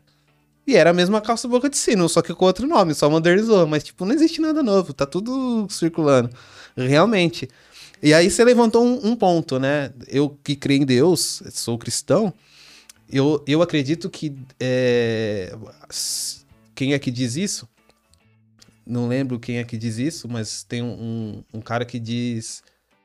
[0.66, 3.66] E era a mesma calça boca de sino, só que com outro nome, só modernizou.
[3.66, 6.30] Mas, tipo, não existe nada novo, tá tudo circulando.
[6.76, 7.48] Realmente.
[8.02, 9.92] E aí você levantou um, um ponto, né?
[10.06, 12.32] Eu que creio em Deus, sou cristão,
[13.10, 14.36] eu, eu acredito que.
[14.58, 15.54] É,
[16.74, 17.68] quem é que diz isso?
[18.86, 22.62] Não lembro quem é que diz isso, mas tem um, um cara que diz.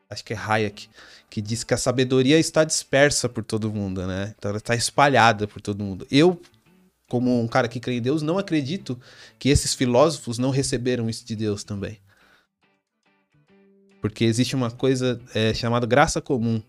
[0.09, 0.89] Acho que é Hayek,
[1.29, 4.35] que diz que a sabedoria está dispersa por todo mundo, né?
[4.37, 6.05] Então ela está espalhada por todo mundo.
[6.11, 6.41] Eu,
[7.07, 8.99] como um cara que crê em Deus, não acredito
[9.39, 11.97] que esses filósofos não receberam isso de Deus também.
[14.01, 16.61] Porque existe uma coisa é, chamada graça comum,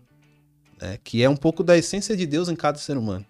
[0.79, 0.99] né?
[1.03, 3.25] que é um pouco da essência de Deus em cada ser humano.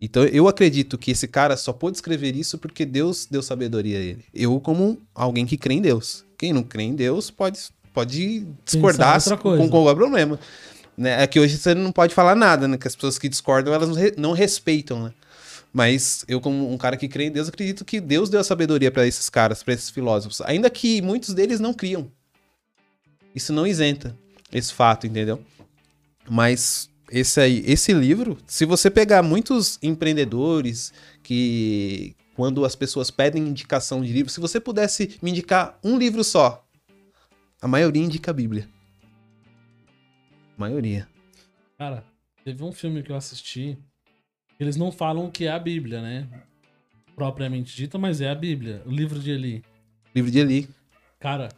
[0.00, 4.00] Então eu acredito que esse cara só pôde escrever isso porque Deus deu sabedoria a
[4.00, 4.24] ele.
[4.34, 6.24] Eu, como alguém que crê em Deus.
[6.36, 7.58] Quem não crê em Deus pode,
[7.92, 10.38] pode discordar com qualquer problema.
[10.96, 11.22] Né?
[11.22, 12.76] É que hoje você não pode falar nada, né?
[12.76, 15.12] Que as pessoas que discordam, elas não respeitam, né?
[15.72, 18.90] Mas eu, como um cara que crê em Deus, acredito que Deus deu a sabedoria
[18.90, 20.40] para esses caras, para esses filósofos.
[20.42, 22.10] Ainda que muitos deles não criam.
[23.38, 24.18] Isso não isenta
[24.50, 25.40] esse fato, entendeu?
[26.28, 33.46] Mas esse aí, esse livro, se você pegar muitos empreendedores que quando as pessoas pedem
[33.46, 36.66] indicação de livro, se você pudesse me indicar um livro só,
[37.62, 38.68] a maioria indica a Bíblia.
[40.56, 41.06] A maioria.
[41.78, 42.04] Cara,
[42.44, 43.78] teve um filme que eu assisti,
[44.58, 46.28] eles não falam que é a Bíblia, né?
[47.14, 48.82] Propriamente dita, mas é a Bíblia.
[48.84, 49.64] O livro de Eli.
[50.12, 50.68] Livro de Eli.
[51.20, 51.48] Cara,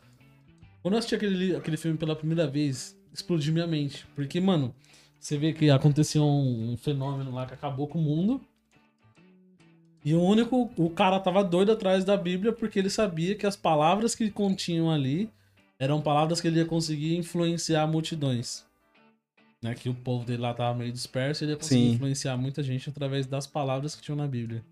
[0.82, 4.06] quando eu assisti aquele, aquele filme pela primeira vez, explodiu minha mente.
[4.14, 4.74] Porque, mano,
[5.18, 8.40] você vê que aconteceu um, um fenômeno lá que acabou com o mundo.
[10.04, 10.70] E o único.
[10.76, 14.90] O cara tava doido atrás da Bíblia porque ele sabia que as palavras que continham
[14.90, 15.30] ali
[15.78, 18.64] eram palavras que ele ia conseguir influenciar multidões.
[19.62, 19.74] Né?
[19.74, 21.94] Que o povo dele lá tava meio disperso e ele ia conseguir Sim.
[21.94, 24.64] influenciar muita gente através das palavras que tinham na Bíblia.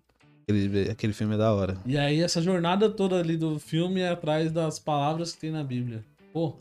[0.49, 1.77] Aquele, aquele filme é da hora.
[1.85, 5.63] E aí, essa jornada toda ali do filme é atrás das palavras que tem na
[5.63, 6.03] Bíblia.
[6.33, 6.57] Pô,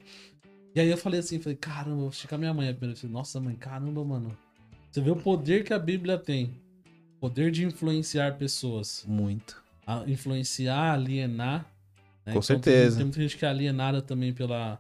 [0.75, 2.75] e aí eu falei assim, falei, caramba, vou esticar minha mãe.
[2.75, 4.37] Falei, Nossa, mãe, caramba, mano.
[4.91, 6.55] Você vê o poder que a Bíblia tem.
[7.19, 9.05] Poder de influenciar pessoas.
[9.09, 9.63] Muito.
[9.87, 11.61] A influenciar, alienar.
[11.61, 11.67] Né?
[12.27, 12.91] Com então, certeza.
[12.91, 14.79] Tem, tem, muita gente que é alienada também pela.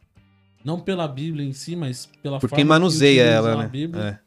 [0.62, 3.68] Não pela Bíblia em si, mas pela Por forma manuseia ela, né?
[3.68, 4.02] Bíblia.
[4.02, 4.18] É.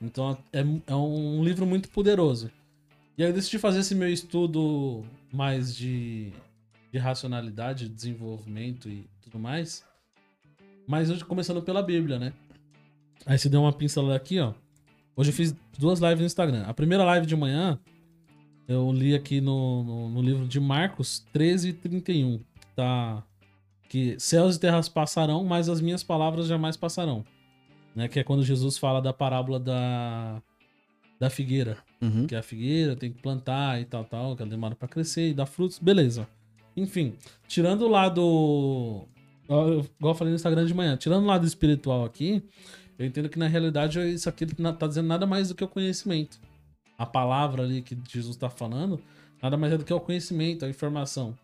[0.00, 2.50] Então é, é um livro muito poderoso.
[3.16, 6.32] E aí eu decidi fazer esse meu estudo mais de,
[6.90, 9.84] de racionalidade, desenvolvimento e tudo mais.
[10.86, 12.32] Mas hoje começando pela Bíblia, né?
[13.24, 14.52] Aí você deu uma pincelada aqui, ó.
[15.16, 16.64] Hoje eu fiz duas lives no Instagram.
[16.66, 17.78] A primeira live de manhã,
[18.66, 22.40] eu li aqui no, no, no livro de Marcos 13, 31.
[22.74, 23.22] Tá.
[23.88, 27.24] Que céus e terras passarão, mas as minhas palavras jamais passarão.
[27.94, 28.08] Né?
[28.08, 30.42] Que é quando Jesus fala da parábola da,
[31.18, 31.78] da figueira.
[32.00, 32.26] Uhum.
[32.26, 35.34] Que a figueira tem que plantar e tal, tal, que ela demora para crescer e
[35.34, 36.28] dar frutos, beleza.
[36.76, 37.14] Enfim,
[37.46, 39.06] tirando o lado
[39.44, 42.42] igual eu falei no Instagram de manhã, tirando o lado espiritual aqui,
[42.98, 46.40] eu entendo que na realidade isso aqui tá dizendo nada mais do que o conhecimento.
[46.96, 49.00] A palavra ali que Jesus tá falando,
[49.42, 51.36] nada mais é do que o conhecimento, a informação.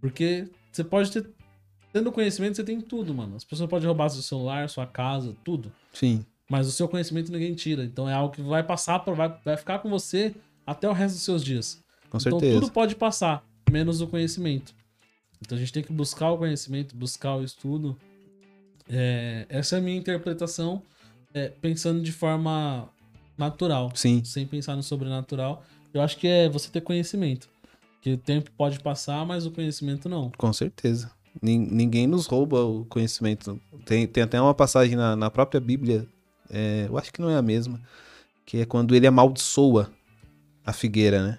[0.00, 1.28] Porque você pode ter.
[1.90, 3.34] Tendo conhecimento, você tem tudo, mano.
[3.34, 5.72] As pessoas podem roubar seu celular, sua casa, tudo.
[5.92, 6.24] Sim.
[6.50, 7.84] Mas o seu conhecimento ninguém tira.
[7.84, 10.34] Então é algo que vai passar, vai, vai ficar com você
[10.66, 11.82] até o resto dos seus dias.
[12.10, 12.60] Com então, certeza.
[12.60, 14.74] tudo pode passar, menos o conhecimento.
[15.40, 17.96] Então a gente tem que buscar o conhecimento, buscar o estudo.
[18.88, 20.82] É, essa é a minha interpretação,
[21.34, 22.88] é, pensando de forma
[23.36, 23.92] natural.
[23.94, 24.24] Sim.
[24.24, 25.62] Sem pensar no sobrenatural.
[25.92, 27.48] Eu acho que é você ter conhecimento.
[28.00, 30.30] Que o tempo pode passar, mas o conhecimento não.
[30.36, 31.10] Com certeza.
[31.40, 33.60] Ninguém nos rouba o conhecimento.
[33.84, 36.06] Tem, tem até uma passagem na, na própria Bíblia,
[36.50, 37.80] é, eu acho que não é a mesma,
[38.44, 39.90] que é quando ele amaldiçoa
[40.64, 41.38] a figueira, né?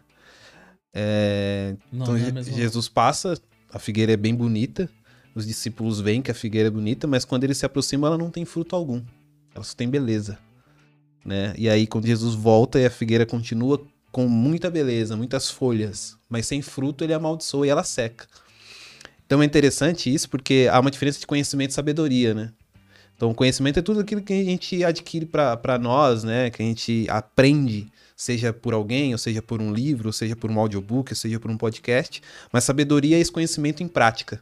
[0.93, 3.39] É, não, então não é Jesus passa
[3.72, 4.89] a figueira é bem bonita,
[5.36, 8.32] os discípulos veem que a figueira é bonita, mas quando eles se aproximam, ela não
[8.32, 9.01] tem fruto algum.
[9.53, 10.39] Ela só tem beleza.
[11.24, 11.53] Né?
[11.57, 16.47] E aí, quando Jesus volta e a figueira continua com muita beleza, muitas folhas, mas
[16.47, 18.26] sem fruto, ele amaldiçoa e ela seca.
[19.26, 22.51] Então é interessante isso porque há uma diferença de conhecimento e sabedoria, né?
[23.20, 26.49] Então, conhecimento é tudo aquilo que a gente adquire para nós, né?
[26.49, 30.49] Que a gente aprende seja por alguém, ou seja por um livro, ou seja por
[30.49, 34.41] um audiobook, ou seja por um podcast, mas sabedoria é esse conhecimento em prática.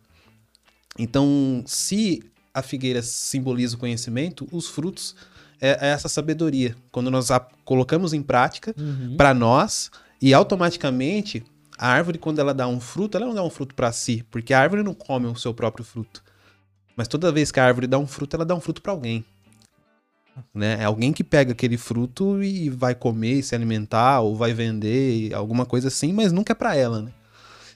[0.98, 2.24] Então, se
[2.54, 5.16] a figueira simboliza o conhecimento, os frutos
[5.60, 6.76] é, é essa sabedoria.
[6.92, 9.16] Quando nós a colocamos em prática uhum.
[9.18, 9.90] para nós
[10.22, 11.44] e automaticamente
[11.80, 14.54] a árvore quando ela dá um fruto, ela não dá um fruto para si, porque
[14.54, 16.24] a árvore não come o seu próprio fruto.
[16.98, 19.24] Mas toda vez que a árvore dá um fruto, ela dá um fruto para alguém.
[20.54, 20.78] Né?
[20.80, 25.66] É alguém que pega aquele fruto e vai comer, se alimentar, ou vai vender, alguma
[25.66, 27.12] coisa assim, mas nunca é para ela, né?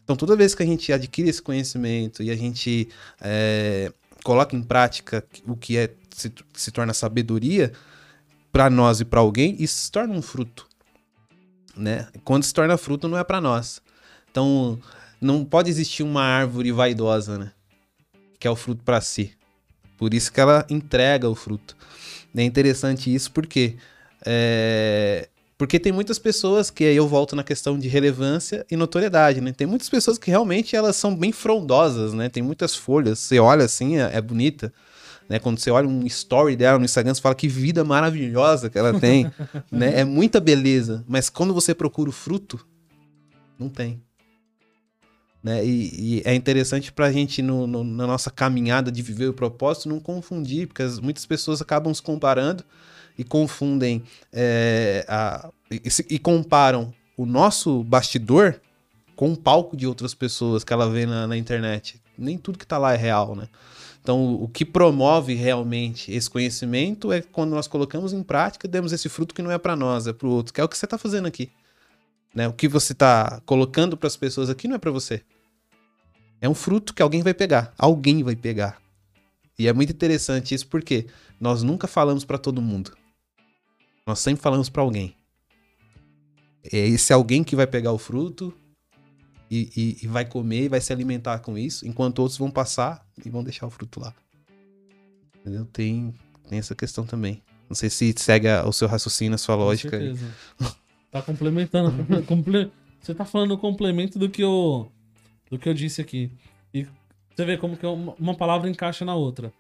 [0.04, 2.90] Então, toda vez que a gente adquire esse conhecimento e a gente
[3.22, 3.94] é,
[4.24, 7.72] coloca em prática o que é se, se torna sabedoria
[8.52, 10.68] para nós e para alguém, isso se torna um fruto,
[11.78, 12.08] né?
[12.24, 13.82] Quando se torna fruto, não é para nós.
[14.30, 14.80] Então,
[15.22, 17.52] não pode existir uma árvore vaidosa, né?
[18.42, 19.32] Que é o fruto para si.
[19.98, 21.78] Por isso que ela entrega o fruto.
[22.36, 23.76] É interessante isso porque
[24.26, 25.30] é,
[25.62, 29.54] porque tem muitas pessoas que aí eu volto na questão de relevância e notoriedade, né?
[29.54, 32.30] Tem muitas pessoas que realmente elas são bem frondosas, né?
[32.30, 34.74] Tem muitas folhas, você olha assim, é, é bonita.
[35.30, 38.78] Né, quando você olha um story dela no Instagram, você fala que vida maravilhosa que
[38.78, 39.32] ela tem,
[39.72, 40.00] né?
[40.00, 42.60] É muita beleza, mas quando você procura o fruto,
[43.60, 44.02] não tem.
[45.44, 45.66] Né?
[45.66, 49.34] E, e é interessante para a gente, no, no, na nossa caminhada de viver o
[49.34, 52.64] propósito, não confundir, porque as, muitas pessoas acabam se comparando
[53.18, 58.62] e confundem é, a, e, e, comparam o nosso bastidor
[59.16, 62.00] com o palco de outras pessoas que ela vê na, na internet.
[62.18, 63.48] Nem tudo que está lá é real, né?
[64.02, 69.08] Então, o que promove realmente esse conhecimento é quando nós colocamos em prática, demos esse
[69.08, 70.86] fruto que não é para nós, é para o outro, que é o que você
[70.86, 71.52] está fazendo aqui.
[72.34, 72.48] Né?
[72.48, 75.24] O que você está colocando para as pessoas aqui não é para você.
[76.40, 77.74] É um fruto que alguém vai pegar.
[77.78, 78.82] Alguém vai pegar.
[79.60, 81.08] E é muito interessante isso porque
[81.40, 82.98] nós nunca falamos para todo mundo.
[84.08, 85.16] Nós sempre falamos para alguém.
[86.64, 88.54] É esse alguém que vai pegar o fruto
[89.50, 93.06] e, e, e, vai comer e vai se alimentar com isso, enquanto outros vão passar
[93.24, 94.14] e vão deixar o fruto lá.
[95.40, 95.66] Entendeu?
[95.66, 96.14] Tem,
[96.48, 97.42] tem essa questão também.
[97.68, 99.98] Não sei se segue o seu raciocínio, a sua lógica.
[99.98, 100.36] Com certeza.
[101.12, 101.92] Tá complementando.
[102.26, 102.72] comple...
[103.00, 104.92] Você tá falando o complemento do que eu,
[105.50, 106.32] do que eu disse aqui.
[106.74, 106.88] E
[107.36, 109.52] você vê como que uma palavra encaixa na outra.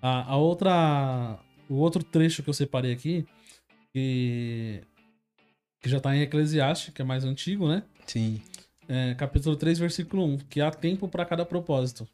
[0.00, 1.38] A, a outra.
[1.68, 3.24] O outro trecho que eu separei aqui,
[3.92, 4.82] que,
[5.80, 7.84] que já tá em Eclesiastes, que é mais antigo, né?
[8.06, 8.42] Sim.
[8.88, 12.08] É, capítulo 3, versículo 1, que há tempo para cada propósito.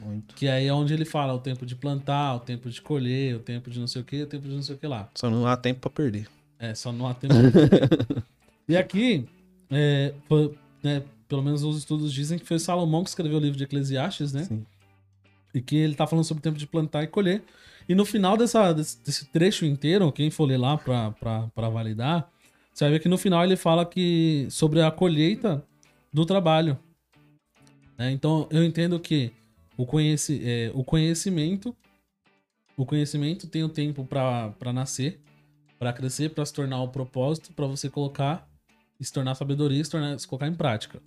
[0.00, 0.34] Muito.
[0.34, 3.38] Que aí é onde ele fala o tempo de plantar, o tempo de colher, o
[3.38, 5.08] tempo de não sei o que, o tempo de não sei o que lá.
[5.14, 6.28] Só não há tempo para perder.
[6.60, 7.34] É, só não há tempo.
[8.68, 9.26] e aqui,
[9.70, 13.56] é, foi, né, pelo menos os estudos dizem que foi Salomão que escreveu o livro
[13.56, 14.44] de Eclesiastes, né?
[14.44, 14.66] Sim.
[15.54, 17.42] E que ele tá falando sobre o tempo de plantar e colher.
[17.88, 22.30] E no final dessa, desse, trecho inteiro, quem for ler lá pra validar,
[22.72, 25.64] você vai ver que no final ele fala que sobre a colheita
[26.12, 26.78] do trabalho.
[27.98, 29.32] É, então eu entendo que
[29.76, 31.74] o, conheci, é, o conhecimento
[32.76, 35.20] o conhecimento tem o tempo para nascer
[35.80, 38.46] para crescer, para se tornar o propósito, para você colocar
[39.00, 41.00] e se tornar sabedoria, se, tornar, se colocar em prática.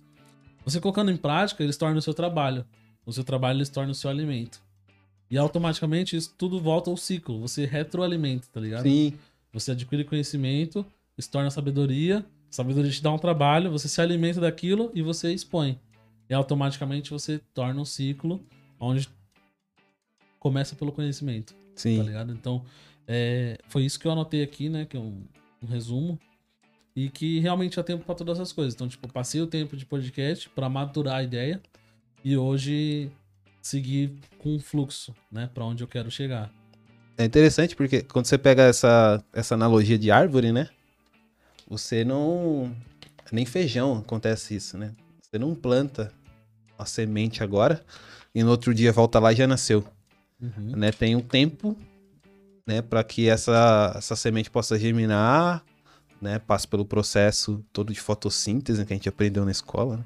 [0.64, 2.66] Você colocando em prática, ele se torna o seu trabalho.
[3.06, 4.60] O seu trabalho ele se torna o seu alimento.
[5.30, 7.40] E automaticamente isso tudo volta ao ciclo.
[7.40, 8.82] Você retroalimenta, tá ligado?
[8.82, 9.14] Sim.
[9.52, 10.84] Você adquire conhecimento,
[11.16, 15.78] se torna sabedoria, sabedoria te dá um trabalho, você se alimenta daquilo e você expõe.
[16.28, 18.44] E automaticamente você torna um ciclo
[18.80, 19.08] onde
[20.40, 21.54] começa pelo conhecimento.
[21.76, 21.98] Sim.
[21.98, 22.32] Tá ligado?
[22.32, 22.64] Então,
[23.06, 24.84] é, foi isso que eu anotei aqui, né?
[24.84, 25.24] Que é um,
[25.62, 26.18] um resumo.
[26.96, 28.74] E que realmente há tempo para todas essas coisas.
[28.74, 31.60] Então, tipo, passei o tempo de podcast para maturar a ideia
[32.24, 33.10] e hoje
[33.60, 36.52] seguir com o fluxo, né, para onde eu quero chegar.
[37.16, 40.68] É interessante porque quando você pega essa, essa analogia de árvore, né?
[41.68, 42.74] Você não.
[43.32, 44.94] Nem feijão acontece isso, né?
[45.22, 46.12] Você não planta
[46.78, 47.84] a semente agora
[48.34, 49.84] e no outro dia volta lá e já nasceu.
[50.40, 50.76] Uhum.
[50.76, 50.90] Né?
[50.92, 51.76] Tem um tempo
[52.66, 55.64] né, para que essa, essa semente possa germinar,
[56.20, 60.04] né, passe pelo processo todo de fotossíntese que a gente aprendeu na escola, né,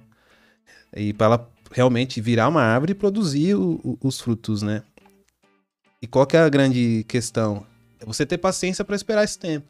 [0.97, 4.83] e para ela realmente virar uma árvore e produzir o, o, os frutos, né?
[6.01, 7.67] E qual que é a grande questão?
[8.01, 9.69] É você ter paciência para esperar esse tempo.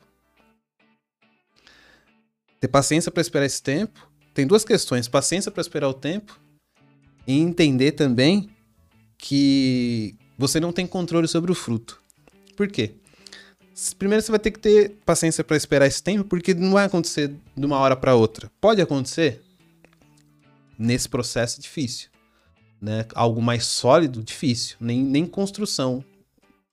[2.60, 4.08] Ter paciência para esperar esse tempo.
[4.34, 6.38] Tem duas questões: paciência para esperar o tempo
[7.26, 8.50] e entender também
[9.16, 12.00] que você não tem controle sobre o fruto.
[12.58, 12.90] Por quê?
[14.00, 17.32] Primeiro você vai ter que ter paciência para esperar esse tempo, porque não vai acontecer
[17.56, 18.50] de uma hora para outra.
[18.60, 19.40] Pode acontecer
[20.76, 22.08] nesse processo difícil,
[22.82, 23.06] né?
[23.14, 24.76] Algo mais sólido, difícil.
[24.80, 26.04] Nem, nem construção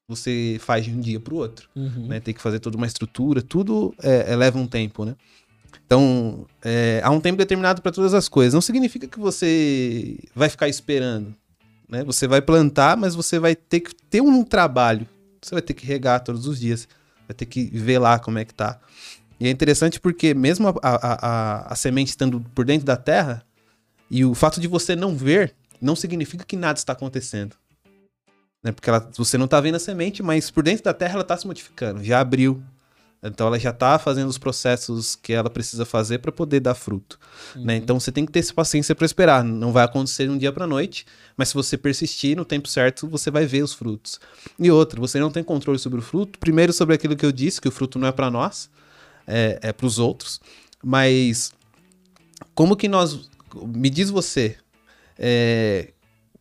[0.08, 2.08] você faz de um dia para o outro, uhum.
[2.08, 2.20] né?
[2.20, 5.16] Tem que fazer toda uma estrutura, tudo é, é, leva um tempo, né?
[5.86, 8.56] Então, é, há um tempo determinado para todas as coisas.
[8.56, 11.36] Não significa que você vai ficar esperando,
[11.88, 12.04] né?
[12.06, 15.08] Você vai plantar, mas você vai ter que ter um trabalho
[15.46, 16.88] você vai ter que regar todos os dias,
[17.28, 18.80] vai ter que ver lá como é que tá.
[19.40, 23.44] E é interessante porque mesmo a, a, a, a semente estando por dentro da terra,
[24.10, 27.56] e o fato de você não ver, não significa que nada está acontecendo.
[28.64, 28.72] Né?
[28.72, 31.38] Porque ela, você não tá vendo a semente, mas por dentro da terra ela tá
[31.38, 32.64] se modificando, já abriu.
[33.28, 37.20] Então ela já tá fazendo os processos que ela precisa fazer para poder dar fruto.
[37.56, 37.76] Né?
[37.76, 37.80] Uhum.
[37.80, 39.44] Então você tem que ter essa paciência para esperar.
[39.44, 41.06] Não vai acontecer de um dia para noite,
[41.36, 44.20] mas se você persistir no tempo certo, você vai ver os frutos.
[44.60, 46.38] E outra, você não tem controle sobre o fruto.
[46.40, 48.70] Primeiro sobre aquilo que eu disse, que o fruto não é para nós,
[49.26, 50.40] é, é para os outros.
[50.84, 51.52] Mas
[52.54, 53.30] como que nós.
[53.68, 54.58] Me diz você,
[55.18, 55.94] é,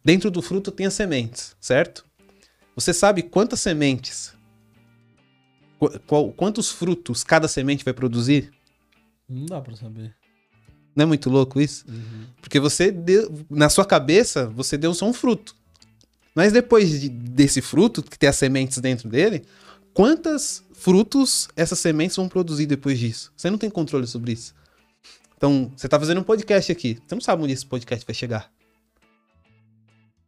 [0.04, 2.04] dentro do fruto tem as sementes, certo?
[2.74, 4.34] Você sabe quantas sementes,
[6.06, 8.52] qual- quantos frutos cada semente vai produzir?
[9.28, 10.14] Não dá pra saber.
[10.94, 11.84] Não é muito louco isso?
[11.88, 12.26] Uhum.
[12.40, 15.56] Porque você deu, na sua cabeça, você deu só um fruto.
[16.34, 19.44] Mas depois de- desse fruto, que tem as sementes dentro dele,
[19.92, 23.32] quantos frutos essas sementes vão produzir depois disso?
[23.36, 24.54] Você não tem controle sobre isso.
[25.36, 26.98] Então, você tá fazendo um podcast aqui.
[27.06, 28.50] Você não sabe onde esse podcast vai chegar.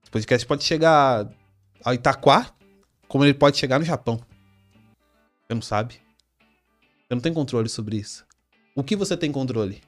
[0.02, 1.28] Esse podcast pode chegar
[1.84, 2.52] ao Itaquá,
[3.08, 4.20] como ele pode chegar no Japão.
[5.46, 5.94] Você não sabe.
[5.94, 8.24] Você não tem controle sobre isso.
[8.74, 9.80] O que você tem controle?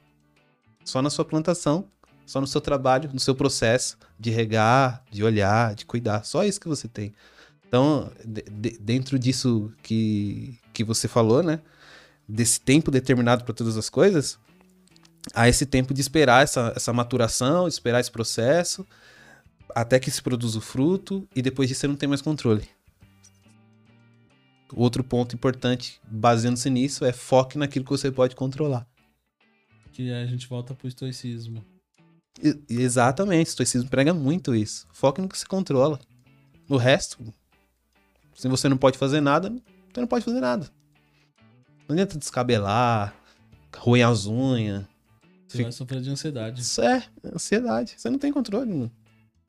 [0.85, 1.85] Só na sua plantação,
[2.25, 6.23] só no seu trabalho, no seu processo de regar, de olhar, de cuidar.
[6.23, 7.13] Só isso que você tem.
[7.67, 11.59] Então, de- de- dentro disso que, que você falou, né?
[12.27, 14.39] Desse tempo determinado para todas as coisas,
[15.33, 18.87] há esse tempo de esperar essa, essa maturação, esperar esse processo,
[19.75, 22.67] até que se produza o fruto, e depois disso você não tem mais controle.
[24.73, 28.87] Outro ponto importante, baseando-se nisso, é foque naquilo que você pode controlar.
[29.91, 31.63] Que a gente volta pro estoicismo.
[32.41, 34.87] E- Exatamente, o estoicismo prega muito isso.
[34.93, 35.99] Foque no que você controla.
[36.69, 37.33] No resto,
[38.35, 39.49] se você não pode fazer nada,
[39.91, 40.69] você não pode fazer nada.
[41.87, 43.15] Não adianta descabelar,
[43.75, 44.85] roer as unhas.
[45.47, 46.61] Você Fica- vai sofrer de ansiedade.
[46.61, 47.95] Isso é ansiedade.
[47.97, 48.91] Você não tem controle, mano.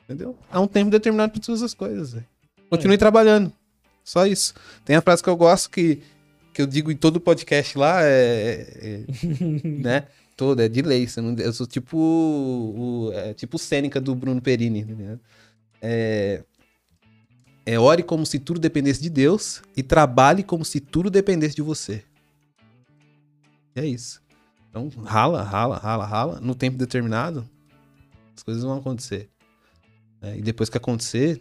[0.04, 0.36] entendeu?
[0.50, 2.20] Há um tempo determinado para todas as coisas.
[2.68, 3.52] Continue trabalhando.
[4.05, 4.55] Só isso.
[4.84, 6.03] Tem a frase que eu gosto que,
[6.53, 9.07] que eu digo em todo podcast lá, é, é-
[9.68, 10.07] né?
[10.36, 11.07] Todo, é de lei.
[11.18, 14.84] não- eu sou tipo o, é, tipo Sêneca do Bruno Perini.
[14.84, 15.18] né?
[15.82, 16.42] É,
[17.66, 21.62] é ore como se tudo dependesse de Deus e trabalhe como se tudo dependesse de
[21.62, 22.03] você.
[23.76, 24.20] E é isso.
[24.68, 26.40] Então, rala, rala, rala, rala.
[26.40, 27.48] No tempo determinado,
[28.36, 29.28] as coisas vão acontecer.
[30.22, 31.40] É, e depois que acontecer,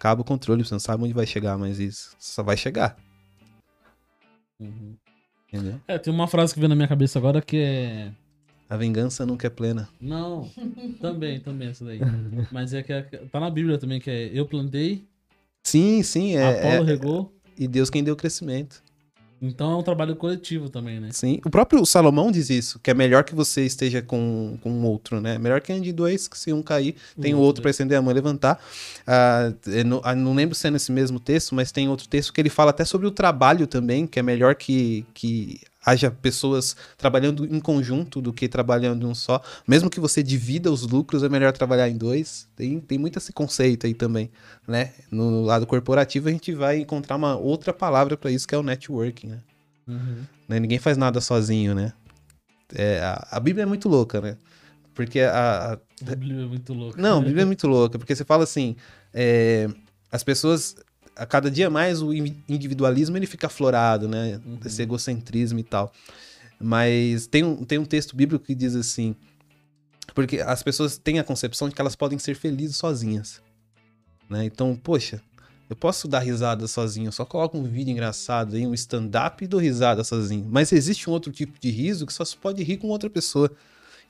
[0.00, 0.64] acaba o controle.
[0.64, 2.96] Você não sabe onde vai chegar, mas isso só vai chegar.
[4.58, 4.96] Uhum.
[5.52, 5.78] Entendeu?
[5.86, 8.10] É, tem uma frase que vem na minha cabeça agora que é.
[8.68, 9.88] A vingança nunca é plena.
[10.00, 10.48] Não,
[11.00, 12.00] também, também essa daí.
[12.50, 15.04] Mas é que é- tá na Bíblia também, que é eu plantei,
[15.62, 16.36] Sim, sim.
[16.36, 17.34] É, Apolo é- regou.
[17.58, 18.82] e Deus quem deu crescimento.
[19.42, 21.08] Então é um trabalho coletivo também, né?
[21.12, 21.40] Sim.
[21.44, 25.20] O próprio Salomão diz isso, que é melhor que você esteja com, com um outro,
[25.20, 25.38] né?
[25.38, 28.10] Melhor que ande dois, que se um cair, tem o outro para estender a mão
[28.10, 28.62] e levantar.
[29.06, 32.32] Ah, eu não, ah, não lembro se é nesse mesmo texto, mas tem outro texto
[32.32, 36.76] que ele fala até sobre o trabalho também, que é melhor que, que haja pessoas
[36.98, 39.40] trabalhando em conjunto do que trabalhando em um só.
[39.66, 42.46] Mesmo que você divida os lucros, é melhor trabalhar em dois.
[42.56, 44.30] Tem, tem muito esse conceito aí também,
[44.68, 44.92] né?
[45.10, 48.62] No lado corporativo, a gente vai encontrar uma outra palavra para isso, que é o
[48.62, 49.38] networking, né?
[49.88, 50.22] Uhum.
[50.48, 50.60] né?
[50.60, 51.92] Ninguém faz nada sozinho, né?
[52.74, 54.36] É, a, a Bíblia é muito louca, né?
[54.94, 55.78] Porque a, a-
[56.12, 57.00] A Bíblia é muito louca.
[57.00, 58.76] Não, a Bíblia é muito louca, porque você fala assim,
[59.14, 59.66] é,
[60.12, 60.76] as pessoas,
[61.20, 64.40] a cada dia mais o in- individualismo ele fica aflorado, né?
[64.44, 64.58] Uhum.
[64.64, 65.92] Esse egocentrismo e tal.
[66.58, 69.14] Mas tem um, tem um texto bíblico que diz assim,
[70.14, 73.42] porque as pessoas têm a concepção de que elas podem ser felizes sozinhas,
[74.28, 74.44] né?
[74.44, 75.20] Então, poxa,
[75.68, 79.46] eu posso dar risada sozinho, eu só coloco um vídeo engraçado aí, um stand-up e
[79.46, 80.46] dou risada sozinho.
[80.50, 83.50] Mas existe um outro tipo de riso que só se pode rir com outra pessoa.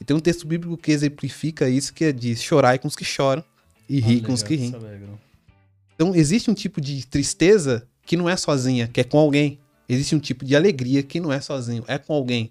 [0.01, 3.05] E tem um texto bíblico que exemplifica isso, que é de chorar com os que
[3.05, 3.45] choram
[3.89, 4.71] e rir com os que riem.
[6.01, 9.59] Então, existe um tipo de tristeza que não é sozinha, que é com alguém.
[9.87, 12.51] Existe um tipo de alegria que não é sozinho, é com alguém.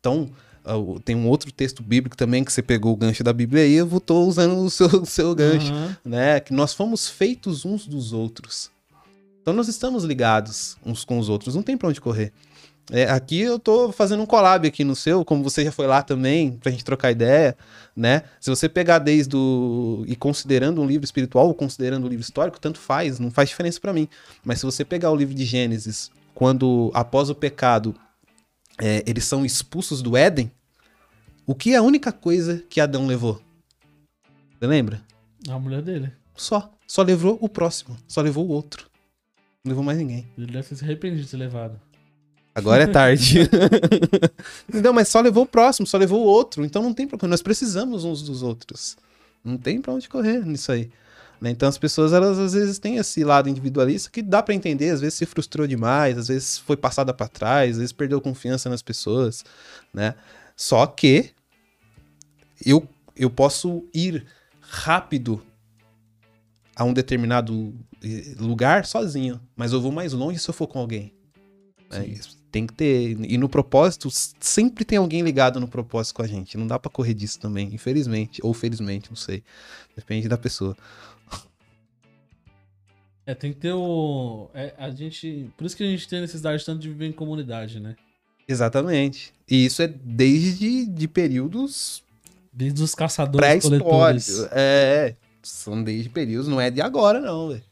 [0.00, 0.30] Então,
[0.64, 3.74] ah, tem um outro texto bíblico também que você pegou o gancho da Bíblia aí,
[3.74, 5.96] eu tô usando o seu, o seu gancho, Aham.
[6.06, 6.40] né?
[6.40, 8.70] Que nós fomos feitos uns dos outros.
[9.42, 12.32] Então, nós estamos ligados uns com os outros, não tem pra onde correr.
[12.90, 16.02] É, aqui eu tô fazendo um collab aqui no seu, como você já foi lá
[16.02, 17.56] também, pra gente trocar ideia,
[17.96, 18.22] né?
[18.40, 20.04] Se você pegar desde o...
[20.06, 23.80] e considerando um livro espiritual ou considerando um livro histórico, tanto faz, não faz diferença
[23.80, 24.08] pra mim.
[24.44, 27.94] Mas se você pegar o livro de Gênesis, quando após o pecado
[28.80, 30.50] é, eles são expulsos do Éden,
[31.44, 33.40] o que é a única coisa que Adão levou?
[34.58, 35.02] Você lembra?
[35.48, 36.12] A mulher dele.
[36.36, 36.72] Só.
[36.86, 38.88] Só levou o próximo, só levou o outro.
[39.64, 40.24] Não levou mais ninguém.
[40.38, 41.80] Ele deve ter se arrependido de ter levado.
[42.56, 43.40] Agora é tarde.
[44.72, 46.64] não, mas só levou o próximo, só levou o outro.
[46.64, 47.32] Então não tem problema.
[47.32, 48.96] Nós precisamos uns dos outros.
[49.44, 50.90] Não tem pra onde correr nisso aí.
[51.38, 51.50] Né?
[51.50, 55.02] Então as pessoas, elas às vezes têm esse lado individualista que dá para entender, às
[55.02, 58.80] vezes se frustrou demais, às vezes foi passada para trás, às vezes perdeu confiança nas
[58.80, 59.44] pessoas,
[59.92, 60.14] né?
[60.56, 61.32] Só que
[62.64, 64.24] eu, eu posso ir
[64.62, 65.42] rápido
[66.74, 70.78] a um determinado eh, lugar sozinho, mas eu vou mais longe se eu for com
[70.78, 71.12] alguém.
[71.90, 72.02] É,
[72.56, 73.18] tem que ter.
[73.20, 74.08] E no propósito,
[74.40, 76.56] sempre tem alguém ligado no propósito com a gente.
[76.56, 78.40] Não dá para correr disso também, infelizmente.
[78.42, 79.42] Ou felizmente, não sei.
[79.94, 80.74] Depende da pessoa.
[83.26, 84.48] É, tem que ter o.
[84.54, 85.50] É, a gente.
[85.54, 87.94] Por isso que a gente tem necessidade tanto de viver em comunidade, né?
[88.48, 89.34] Exatamente.
[89.50, 92.02] E isso é desde de períodos.
[92.50, 94.46] Desde os caçadores coletores.
[94.50, 97.62] É, são desde períodos, não é de agora, não, velho.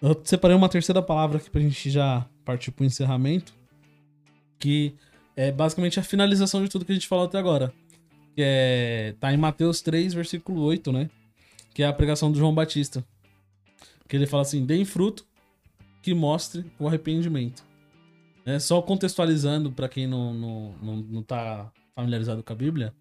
[0.00, 3.59] Eu separei uma terceira palavra aqui pra gente já partir pro encerramento.
[4.60, 4.94] Que
[5.34, 7.72] é basicamente a finalização de tudo que a gente falou até agora.
[8.36, 9.14] Que é.
[9.18, 11.10] Tá em Mateus 3, versículo 8, né?
[11.74, 13.04] Que é a pregação do João Batista.
[14.06, 15.26] Que ele fala assim: deem fruto
[16.02, 17.64] que mostre o arrependimento.
[18.44, 22.92] É, só contextualizando para quem não, não, não, não tá familiarizado com a Bíblia.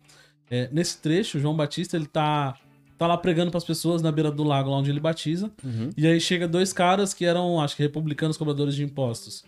[0.50, 2.58] É, nesse trecho, João Batista ele tá,
[2.98, 5.52] tá lá pregando para as pessoas na beira do lago, lá onde ele batiza.
[5.64, 5.90] Uhum.
[5.96, 9.46] E aí chega dois caras que eram, acho que republicanos cobradores de impostos.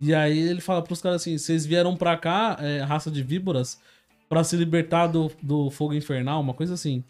[0.00, 3.80] E aí ele fala pros caras assim: vocês vieram pra cá, é, raça de víboras,
[4.28, 7.02] para se libertar do, do fogo infernal, uma coisa assim.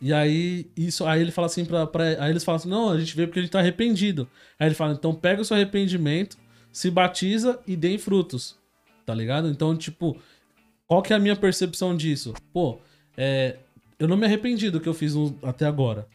[0.00, 2.04] E aí, isso, aí ele fala assim pra, pra.
[2.22, 4.28] Aí eles falam assim: não, a gente veio porque a gente tá arrependido.
[4.58, 6.36] Aí ele fala: então pega o seu arrependimento,
[6.70, 8.56] se batiza e dê frutos.
[9.04, 9.48] Tá ligado?
[9.48, 10.16] Então, tipo,
[10.86, 12.34] qual que é a minha percepção disso?
[12.52, 12.78] Pô,
[13.16, 13.56] é,
[13.98, 16.06] eu não me arrependi do que eu fiz até agora.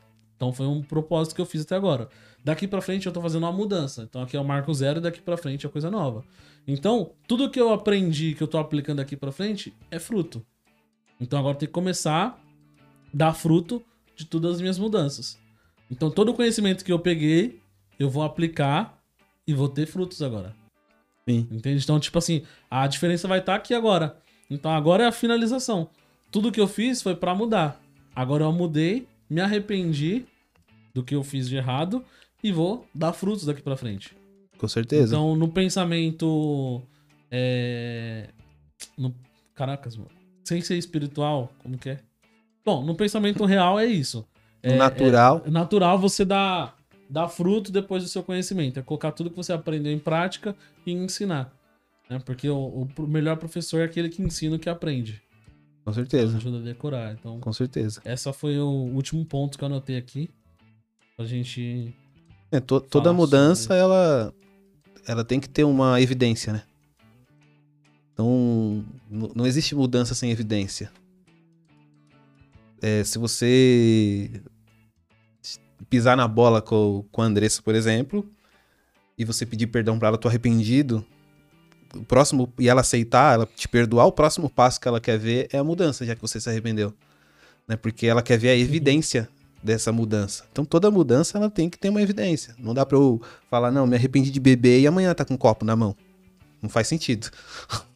[0.42, 2.10] Então foi um propósito que eu fiz até agora.
[2.44, 4.08] Daqui para frente eu tô fazendo uma mudança.
[4.10, 6.26] Então aqui é o marco zero e daqui para frente é coisa nova.
[6.68, 10.44] Então, tudo que eu aprendi, que eu tô aplicando aqui para frente, é fruto.
[11.20, 12.42] Então agora tem que começar
[13.14, 13.84] dar fruto
[14.16, 15.38] de todas as minhas mudanças.
[15.92, 17.62] Então todo o conhecimento que eu peguei,
[18.00, 19.00] eu vou aplicar
[19.46, 20.56] e vou ter frutos agora.
[21.30, 21.48] Sim.
[21.52, 21.84] Entende?
[21.84, 24.18] Então, tipo assim, a diferença vai estar aqui agora.
[24.50, 25.92] Então agora é a finalização.
[26.32, 27.80] Tudo que eu fiz foi para mudar.
[28.16, 30.26] Agora eu mudei, me arrependi
[30.94, 32.04] do que eu fiz de errado
[32.44, 34.16] e vou dar frutos daqui para frente.
[34.58, 35.16] Com certeza.
[35.16, 36.82] Então, no pensamento.
[37.30, 38.30] É...
[38.98, 39.16] No...
[39.56, 40.10] Caracas, mano.
[40.44, 42.00] Sem ser espiritual, como que é?
[42.66, 44.26] Bom, no pensamento real é isso.
[44.62, 45.42] É, natural.
[45.46, 46.76] É natural você dar,
[47.10, 48.80] dar fruto depois do seu conhecimento.
[48.80, 51.54] É colocar tudo que você aprendeu em prática e ensinar.
[52.10, 52.20] Né?
[52.24, 55.22] Porque o, o melhor professor é aquele que ensina o que aprende.
[55.84, 56.38] Com certeza.
[56.38, 57.14] Ajuda a decorar.
[57.14, 58.02] Então, Com certeza.
[58.06, 60.30] Essa foi o último ponto que eu anotei aqui.
[61.22, 61.94] Pra gente.
[62.52, 64.34] É, to, toda mudança, ela,
[65.08, 66.64] ela tem que ter uma evidência, né?
[68.12, 70.92] Então, não existe mudança sem evidência.
[72.82, 74.42] É, se você
[75.92, 78.28] pisar na bola com, com a Andressa, por exemplo,
[79.16, 81.06] e você pedir perdão para ela, tô arrependido,
[81.94, 85.48] o próximo e ela aceitar, ela te perdoar, o próximo passo que ela quer ver
[85.54, 86.92] é a mudança, já que você se arrependeu.
[87.68, 87.76] Né?
[87.76, 89.30] Porque ela quer ver a evidência
[89.64, 90.46] dessa mudança.
[90.52, 92.56] Então toda mudança ela tem que ter uma evidência.
[92.58, 95.38] Não dá para eu falar, não, me arrependi de beber e amanhã tá com um
[95.38, 95.96] copo na mão.
[96.62, 97.30] Não faz sentido.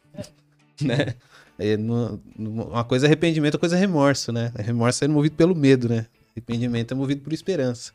[0.80, 1.14] né?
[1.58, 1.76] É,
[2.38, 4.52] uma coisa é arrependimento, outra coisa é remorso, né?
[4.56, 6.06] Remorso é movido pelo medo, né?
[6.32, 7.92] Arrependimento é movido por esperança.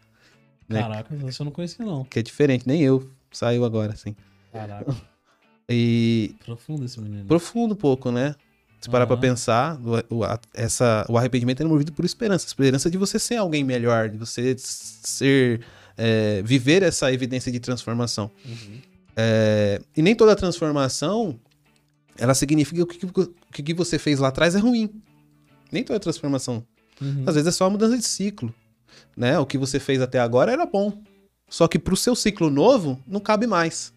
[0.68, 0.82] Né?
[0.82, 2.04] Caraca, você eu não conhecia, não.
[2.04, 3.10] Que é diferente, nem eu.
[3.32, 4.16] Saiu agora, assim.
[4.52, 4.96] Caraca.
[5.74, 6.36] E.
[6.44, 7.24] Profundo esse menino.
[7.26, 8.36] Profundo um pouco, né?
[8.82, 9.10] Se parar uhum.
[9.10, 9.80] pra pensar,
[10.10, 10.22] o, o,
[10.54, 12.48] essa, o arrependimento é movido por esperança.
[12.48, 15.62] Esperança de você ser alguém melhor, de você ser.
[15.98, 18.32] É, viver essa evidência de transformação.
[18.44, 18.82] Uhum.
[19.16, 21.40] É, e nem toda transformação
[22.18, 24.90] ela significa que o que, que você fez lá atrás é ruim.
[25.72, 26.66] Nem toda transformação.
[27.02, 27.24] Uhum.
[27.26, 28.54] Às vezes é só uma mudança de ciclo.
[29.16, 29.38] Né?
[29.40, 31.02] O que você fez até agora era bom.
[31.50, 33.94] Só que pro seu ciclo novo, não cabe mais.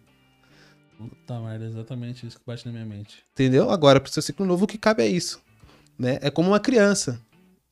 [0.97, 3.25] Puta merda, é exatamente isso que bate na minha mente.
[3.33, 3.71] Entendeu?
[3.71, 5.41] Agora, pro seu ciclo novo, o que cabe é isso.
[5.99, 6.19] Né?
[6.21, 7.21] É como uma criança.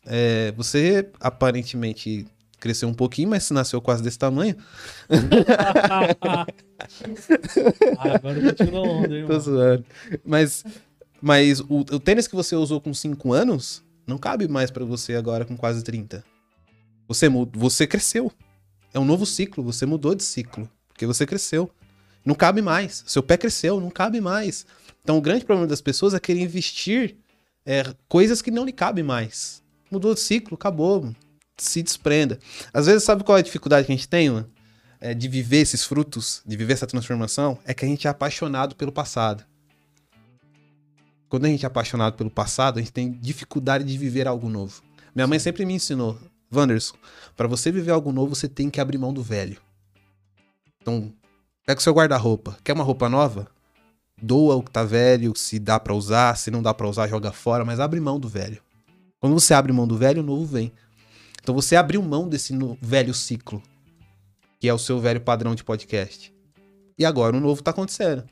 [0.04, 2.26] É, você aparentemente
[2.62, 4.56] cresceu um pouquinho, mas se nasceu quase desse tamanho.
[6.28, 6.46] ah,
[8.16, 9.84] agora eu tirou onda, hein, Tô zoando.
[10.24, 10.64] Mas,
[11.20, 15.14] mas o, o, tênis que você usou com 5 anos não cabe mais para você
[15.16, 16.24] agora com quase 30.
[17.08, 18.32] Você, você cresceu.
[18.94, 20.68] É um novo ciclo, você mudou de ciclo.
[20.88, 21.70] Porque você cresceu.
[22.24, 23.04] Não cabe mais.
[23.06, 24.66] Seu pé cresceu, não cabe mais.
[25.02, 27.16] Então o grande problema das pessoas é querer investir
[27.66, 29.62] é, coisas que não lhe cabem mais.
[29.90, 31.12] Mudou de ciclo, acabou
[31.56, 32.38] se desprenda.
[32.72, 34.50] Às vezes, sabe qual é a dificuldade que a gente tem, mano?
[35.00, 37.58] É, de viver esses frutos, de viver essa transformação?
[37.64, 39.44] É que a gente é apaixonado pelo passado.
[41.28, 44.82] Quando a gente é apaixonado pelo passado, a gente tem dificuldade de viver algo novo.
[45.14, 46.18] Minha mãe sempre me ensinou:
[46.54, 46.94] Wanderson,
[47.36, 49.60] para você viver algo novo, você tem que abrir mão do velho.
[50.80, 51.12] Então,
[51.66, 52.56] pega o seu guarda-roupa.
[52.62, 53.48] Quer uma roupa nova?
[54.20, 57.32] Doa o que tá velho, se dá para usar, se não dá para usar, joga
[57.32, 58.62] fora, mas abre mão do velho.
[59.20, 60.72] Quando você abre mão do velho, o novo vem.
[61.42, 63.62] Então você abriu mão desse velho ciclo,
[64.60, 66.32] que é o seu velho padrão de podcast.
[66.98, 68.24] E agora o novo tá acontecendo.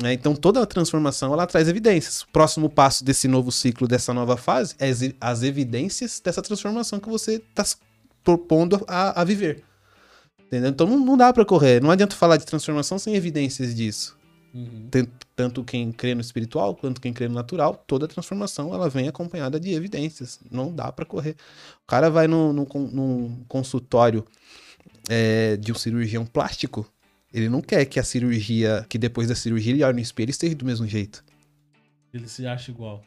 [0.00, 0.12] Né?
[0.12, 2.22] Então toda a transformação ela traz evidências.
[2.22, 4.90] O próximo passo desse novo ciclo, dessa nova fase, é
[5.20, 7.64] as evidências dessa transformação que você está
[8.24, 9.64] propondo a, a, viver.
[10.52, 10.68] Entendeu?
[10.68, 11.80] Então não, não dá para correr.
[11.80, 14.18] Não adianta falar de transformação sem evidências disso.
[14.52, 14.86] Uhum.
[15.34, 19.58] Tanto quem crê no espiritual quanto quem crê no natural, toda transformação ela vem acompanhada
[19.58, 20.38] de evidências.
[20.50, 21.36] Não dá para correr.
[21.82, 22.66] O cara vai num,
[23.48, 24.26] consultório
[25.08, 26.86] é, de um cirurgião plástico,
[27.32, 30.32] ele não quer que a cirurgia, que depois da cirurgia ele olhe no espelho e
[30.32, 31.24] esteja do mesmo jeito.
[32.12, 33.02] Ele se acha igual.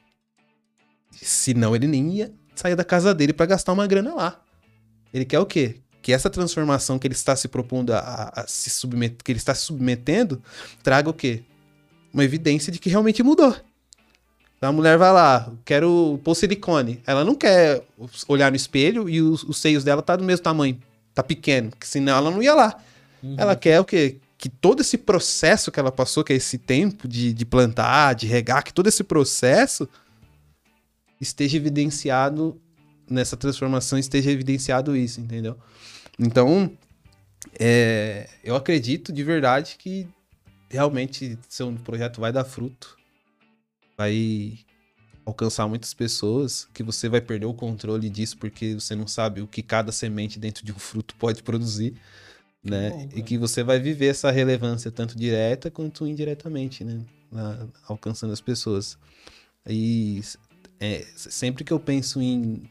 [1.11, 4.41] Senão ele nem ia sair da casa dele para gastar uma grana lá.
[5.13, 5.79] Ele quer o quê?
[6.05, 9.55] Que essa transformação que ele está se propondo a, a se submeter, que ele está
[9.55, 10.39] se submetendo,
[10.83, 11.41] traga o quê?
[12.13, 13.55] Uma evidência de que realmente mudou.
[14.55, 17.01] Então a mulher vai lá, quero pôr silicone.
[17.07, 17.81] Ela não quer
[18.27, 20.79] olhar no espelho e os, os seios dela tá do mesmo tamanho,
[21.11, 22.79] tá pequeno, que senão ela não ia lá.
[23.23, 23.33] Uhum.
[23.39, 24.17] Ela quer o quê?
[24.37, 28.27] Que todo esse processo que ela passou, que é esse tempo de, de plantar, de
[28.27, 29.89] regar, que todo esse processo
[31.19, 32.61] esteja evidenciado
[33.09, 35.57] nessa transformação, esteja evidenciado isso, entendeu?
[36.19, 36.71] Então,
[37.59, 40.07] é, eu acredito de verdade que
[40.69, 42.97] realmente seu projeto vai dar fruto,
[43.97, 44.59] vai
[45.25, 49.47] alcançar muitas pessoas, que você vai perder o controle disso porque você não sabe o
[49.47, 51.95] que cada semente dentro de um fruto pode produzir
[52.65, 52.89] né?
[52.89, 56.99] Bom, e que você vai viver essa relevância tanto direta quanto indiretamente, né?
[57.31, 58.97] Na, alcançando as pessoas.
[59.67, 60.21] E
[60.79, 62.63] é, sempre que eu penso em.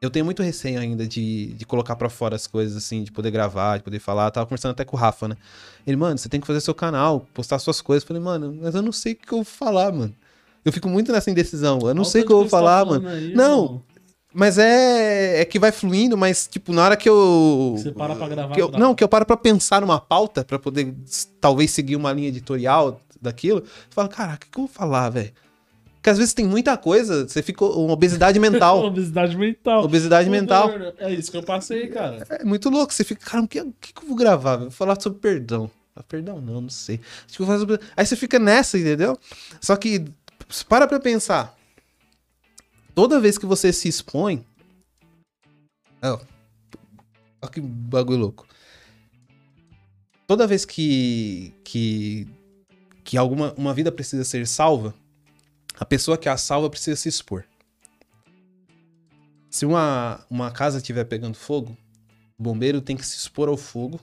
[0.00, 3.30] Eu tenho muito receio ainda de, de colocar para fora as coisas, assim, de poder
[3.30, 4.26] gravar, de poder falar.
[4.26, 5.36] Eu tava conversando até com o Rafa, né?
[5.86, 8.02] Ele, mano, você tem que fazer seu canal, postar suas coisas.
[8.02, 10.14] Eu falei, mano, mas eu não sei o que eu vou falar, mano.
[10.64, 11.78] Eu fico muito nessa indecisão.
[11.82, 13.08] Eu não Olha sei o que eu vou falar, mano.
[13.08, 13.84] Aí, não, mano.
[14.34, 17.74] Mas é, é que vai fluindo, mas, tipo, na hora que eu.
[17.78, 18.54] Você para pra gravar.
[18.54, 20.94] Que eu, não, que eu paro pra pensar numa pauta, pra poder
[21.40, 23.60] talvez seguir uma linha editorial daquilo.
[23.60, 25.32] Você fala, caraca, o que eu vou falar, velho?
[26.06, 27.64] Porque às vezes tem muita coisa, você fica.
[27.64, 28.78] Uma obesidade mental.
[28.86, 29.82] obesidade mental.
[29.82, 30.70] Obesidade mental.
[30.98, 32.24] É isso que eu passei, cara.
[32.30, 32.94] É, é muito louco.
[32.94, 34.58] Você fica, cara, o que, o que eu vou gravar?
[34.58, 35.68] Vou falar sobre perdão.
[35.96, 37.00] Ah, perdão, não, não sei.
[37.96, 39.18] Aí você fica nessa, entendeu?
[39.60, 40.04] Só que,
[40.68, 41.56] para pra pensar
[42.94, 44.46] toda vez que você se expõe.
[46.00, 46.20] Olha
[47.50, 48.46] que bagulho louco.
[50.28, 51.52] Toda vez que.
[51.64, 52.28] que.
[53.02, 54.94] que alguma uma vida precisa ser salva,
[55.78, 57.44] a pessoa que a salva precisa se expor.
[59.50, 61.76] Se uma, uma casa estiver pegando fogo,
[62.38, 64.00] o bombeiro tem que se expor ao fogo,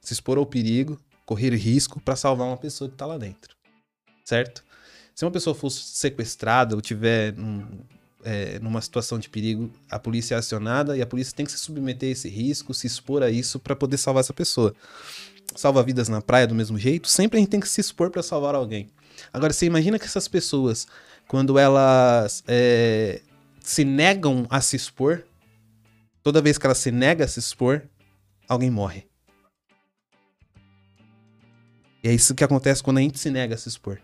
[0.00, 3.56] se expor ao perigo, correr risco para salvar uma pessoa que está lá dentro.
[4.24, 4.64] Certo?
[5.14, 7.34] Se uma pessoa for sequestrada ou tiver
[8.24, 11.58] é, numa situação de perigo, a polícia é acionada e a polícia tem que se
[11.58, 14.74] submeter a esse risco, se expor a isso para poder salvar essa pessoa.
[15.54, 18.22] Salva vidas na praia do mesmo jeito, sempre a gente tem que se expor para
[18.22, 18.88] salvar alguém.
[19.32, 20.86] Agora, você imagina que essas pessoas,
[21.28, 23.20] quando elas é,
[23.60, 25.24] se negam a se expor,
[26.22, 27.82] toda vez que ela se nega a se expor,
[28.48, 29.06] alguém morre.
[32.02, 34.00] E é isso que acontece quando a gente se nega a se expor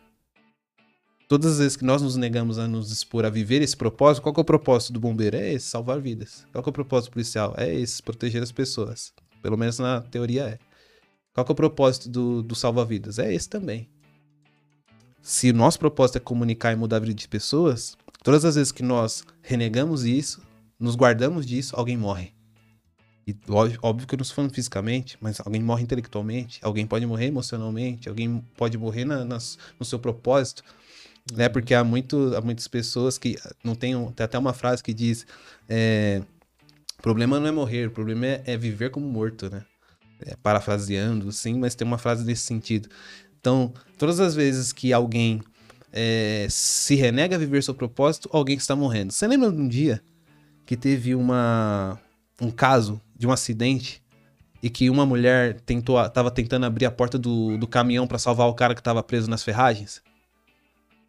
[1.31, 4.35] todas as vezes que nós nos negamos a nos expor a viver esse propósito, qual
[4.37, 5.37] é o propósito do bombeiro?
[5.37, 6.45] É esse, salvar vidas.
[6.51, 7.55] Qual é o propósito policial?
[7.57, 9.13] É esse, proteger as pessoas.
[9.41, 10.59] Pelo menos na teoria é.
[11.33, 13.21] Qual é o propósito do, do salva-vidas?
[13.21, 13.89] É esse também.
[15.23, 18.73] Se o nosso propósito é comunicar e mudar a vida de pessoas, todas as vezes
[18.73, 20.43] que nós renegamos isso,
[20.79, 22.33] nos guardamos disso, alguém morre.
[23.27, 23.37] E
[23.83, 28.09] óbvio, que eu não estou falando fisicamente, mas alguém morre intelectualmente, alguém pode morrer emocionalmente,
[28.09, 30.65] alguém pode morrer na, nas, no seu propósito
[31.33, 31.49] né?
[31.49, 35.27] Porque há, muito, há muitas pessoas que não tem, tem até uma frase que diz
[35.69, 36.23] é,
[36.99, 39.65] o problema não é morrer, o problema é, é viver como morto, né?
[40.23, 42.91] É, parafraseando, sim, mas tem uma frase nesse sentido.
[43.41, 45.41] Então, todas as vezes que alguém
[45.93, 49.13] é, se renega a viver seu propósito, alguém está morrendo.
[49.13, 50.03] Você lembra de um dia
[50.67, 51.99] que teve uma,
[52.41, 54.03] um caso de um acidente
[54.63, 58.47] e que uma mulher tentou, estava tentando abrir a porta do, do caminhão para salvar
[58.47, 60.03] o cara que estava preso nas ferragens?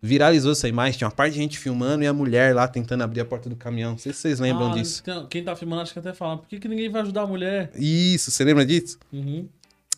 [0.02, 3.22] viralizou essa imagem, tinha uma parte de gente filmando e a mulher lá tentando abrir
[3.22, 3.92] a porta do caminhão.
[3.92, 5.04] Não sei se vocês lembram ah, disso.
[5.30, 7.72] Quem tá filmando acho que até fala, por que, que ninguém vai ajudar a mulher?
[7.76, 8.98] Isso, você lembra disso?
[9.14, 9.48] Uhum.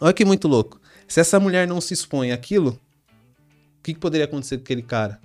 [0.01, 0.81] Olha que muito louco.
[1.07, 2.79] Se essa mulher não se expõe àquilo,
[3.79, 5.19] o que, que poderia acontecer com aquele cara?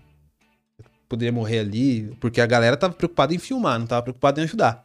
[1.08, 4.84] Poderia morrer ali, porque a galera tava preocupada em filmar, não tava preocupada em ajudar.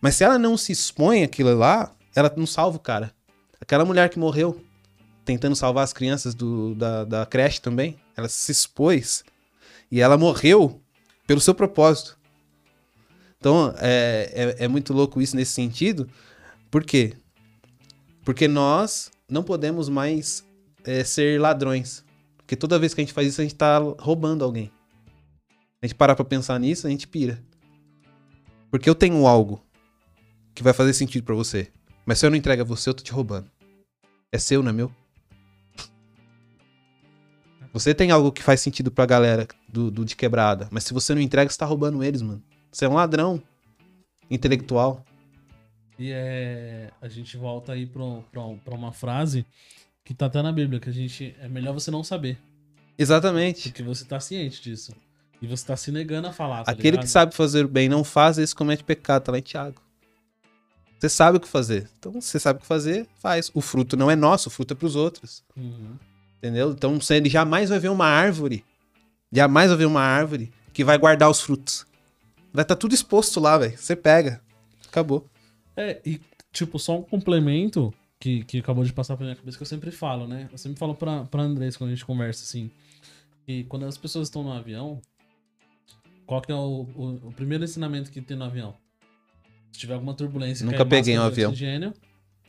[0.00, 3.12] Mas se ela não se expõe aquilo lá, ela não salva o cara.
[3.60, 4.62] Aquela mulher que morreu
[5.24, 9.24] tentando salvar as crianças do, da, da creche também, ela se expôs
[9.90, 10.80] e ela morreu
[11.26, 12.18] pelo seu propósito.
[13.38, 16.08] Então, é, é, é muito louco isso nesse sentido.
[16.70, 17.14] Por quê?
[18.24, 20.44] Porque nós não podemos mais
[20.84, 22.04] é, ser ladrões.
[22.36, 24.70] Porque toda vez que a gente faz isso, a gente tá roubando alguém.
[25.80, 27.42] A gente parar pra pensar nisso, a gente pira.
[28.70, 29.64] Porque eu tenho algo
[30.54, 31.72] que vai fazer sentido para você.
[32.04, 33.50] Mas se eu não entrego a você, eu tô te roubando.
[34.30, 34.92] É seu, não é meu?
[37.72, 40.68] Você tem algo que faz sentido pra galera do, do de quebrada.
[40.70, 42.42] Mas se você não entrega, você tá roubando eles, mano.
[42.70, 43.42] Você é um ladrão
[44.30, 45.04] intelectual.
[46.02, 46.90] E é.
[47.00, 49.46] A gente volta aí pra uma frase
[50.04, 51.32] que tá até na Bíblia, que a gente.
[51.40, 52.38] É melhor você não saber.
[52.98, 53.68] Exatamente.
[53.68, 54.92] Porque você tá ciente disso.
[55.40, 56.64] E você tá se negando a falar.
[56.64, 57.04] Tá Aquele ligado?
[57.04, 59.80] que sabe fazer o bem não faz, esse comete pecado, tá lá em Tiago.
[60.98, 61.88] Você sabe o que fazer.
[61.98, 63.52] Então, você sabe o que fazer, faz.
[63.54, 65.44] O fruto não é nosso, o fruto é pros outros.
[65.56, 65.96] Uhum.
[66.38, 66.72] Entendeu?
[66.72, 68.64] Então, ele jamais vai ver uma árvore.
[69.30, 71.86] Jamais vai ver uma árvore que vai guardar os frutos.
[72.52, 73.78] Vai estar tudo exposto lá, velho.
[73.78, 74.40] Você pega.
[74.88, 75.28] Acabou.
[75.82, 76.20] É, e
[76.52, 79.90] tipo, só um complemento que, que acabou de passar pela minha cabeça que eu sempre
[79.90, 80.48] falo, né?
[80.52, 82.70] Eu sempre falo pra, pra Andrés quando a gente conversa assim.
[83.44, 85.00] Que quando as pessoas estão no avião,
[86.24, 88.74] qual que é o, o, o primeiro ensinamento que tem no avião?
[89.72, 91.50] Se tiver alguma turbulência, Nunca peguei um avião.
[91.50, 91.92] Oxigênio,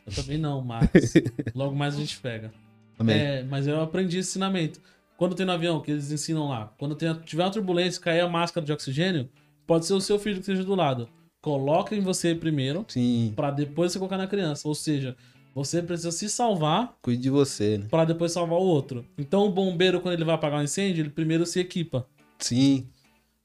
[0.06, 0.88] eu também não, mas
[1.54, 2.52] logo mais a gente pega.
[2.98, 3.18] Amém.
[3.18, 4.80] É, mas eu aprendi esse ensinamento.
[5.16, 8.28] Quando tem no avião, que eles ensinam lá, quando tem, tiver uma turbulência, cair a
[8.28, 9.28] máscara de oxigênio,
[9.66, 11.08] pode ser o seu filho que esteja do lado.
[11.44, 13.32] Coloca em você primeiro, Sim.
[13.36, 14.66] Pra depois você colocar na criança.
[14.66, 15.14] Ou seja,
[15.54, 17.86] você precisa se salvar Cuide de você, né?
[17.90, 19.04] pra depois salvar o outro.
[19.18, 22.06] Então o bombeiro, quando ele vai apagar um incêndio, ele primeiro se equipa.
[22.38, 22.86] Sim.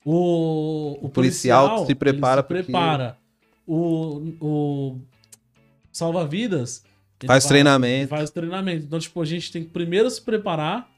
[0.05, 0.13] O,
[1.01, 3.17] o, O policial policial se prepara ele se porque- prepara.
[3.67, 4.99] O, o
[5.91, 6.83] salva-vidas
[7.25, 8.09] Faz vai- treinamento.
[8.09, 8.85] Faz treinamento.
[8.85, 10.89] Então, tipo, a gente tem que primeiro se preparar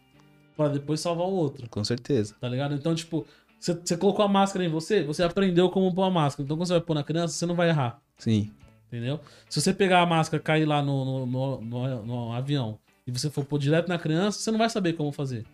[0.56, 1.68] pra depois salvar o outro.
[1.70, 2.36] Com certeza.
[2.40, 2.76] Tá ligado?
[2.76, 3.26] Então, tipo,
[3.62, 6.44] você, você colocou a máscara em você, você aprendeu como pôr a máscara.
[6.44, 8.02] Então, quando você vai pôr na criança, você não vai errar.
[8.18, 8.52] Sim.
[8.88, 9.20] Entendeu?
[9.50, 12.78] Se você pegar a máscara e cair lá no, no, no- no- no avião
[13.08, 15.46] e você for pôr direto na criança, você não vai saber como fazer.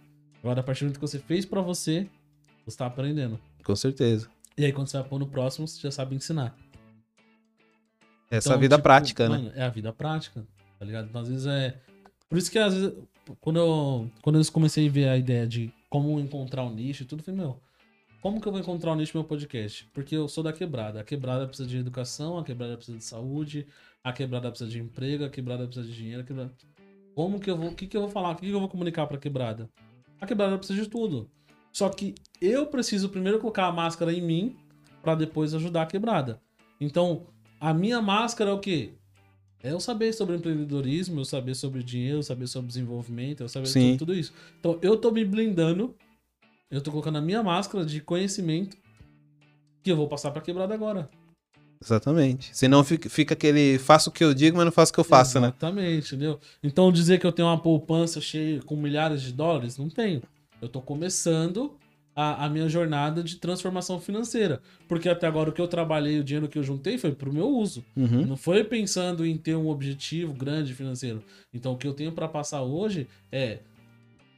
[0.41, 2.07] Agora, a partir do momento que você fez pra você,
[2.65, 3.39] você tá aprendendo.
[3.63, 4.27] Com certeza.
[4.57, 6.55] E aí, quando você vai pôr no próximo, você já sabe ensinar.
[8.29, 9.37] Essa Então, vida tipo, prática, né?
[9.37, 10.45] mano, É a vida prática,
[10.79, 11.07] tá ligado?
[11.09, 11.77] Então, às vezes é.
[12.29, 12.93] Por isso que, às vezes,
[13.39, 17.05] quando eu, quando eu comecei a ver a ideia de como encontrar um nicho e
[17.05, 17.59] tudo, eu falei, meu,
[18.21, 19.87] como que eu vou encontrar um nicho no meu podcast?
[19.93, 21.01] Porque eu sou da quebrada.
[21.01, 23.67] A quebrada precisa de educação, a quebrada precisa de saúde,
[24.03, 26.53] a quebrada precisa de emprego, a quebrada precisa de dinheiro, a quebrada...
[27.15, 27.69] Como que eu vou.
[27.69, 28.31] O que, que eu vou falar?
[28.31, 29.67] O que, que eu vou comunicar pra quebrada?
[30.21, 31.27] A quebrada precisa de tudo.
[31.71, 34.55] Só que eu preciso primeiro colocar a máscara em mim
[35.01, 36.39] pra depois ajudar a quebrada.
[36.79, 37.25] Então,
[37.59, 38.93] a minha máscara é o quê?
[39.63, 43.65] É eu saber sobre empreendedorismo, eu saber sobre dinheiro, eu saber sobre desenvolvimento, eu saber
[43.67, 43.81] Sim.
[43.81, 44.33] sobre tudo isso.
[44.59, 45.95] Então, eu tô me blindando,
[46.69, 48.77] eu tô colocando a minha máscara de conhecimento
[49.83, 51.09] que eu vou passar pra quebrada agora.
[51.83, 52.49] Exatamente.
[52.57, 55.03] Senão fica, fica aquele faço o que eu digo, mas não faço o que eu
[55.03, 55.47] faço, né?
[55.47, 56.39] Exatamente, entendeu?
[56.63, 60.21] Então, dizer que eu tenho uma poupança cheia com milhares de dólares, não tenho.
[60.61, 61.77] Eu tô começando
[62.15, 64.59] a, a minha jornada de transformação financeira.
[64.87, 67.47] Porque até agora o que eu trabalhei, o dinheiro que eu juntei foi pro meu
[67.47, 67.85] uso.
[67.95, 68.25] Uhum.
[68.25, 71.23] Não foi pensando em ter um objetivo grande financeiro.
[71.53, 73.59] Então o que eu tenho pra passar hoje é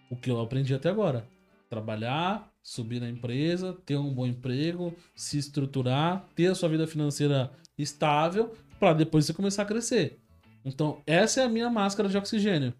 [0.09, 1.25] o que eu aprendi até agora.
[1.69, 7.51] Trabalhar, subir na empresa, ter um bom emprego, se estruturar, ter a sua vida financeira
[7.77, 10.19] estável pra depois você começar a crescer.
[10.65, 12.73] Então essa é a minha máscara de oxigênio.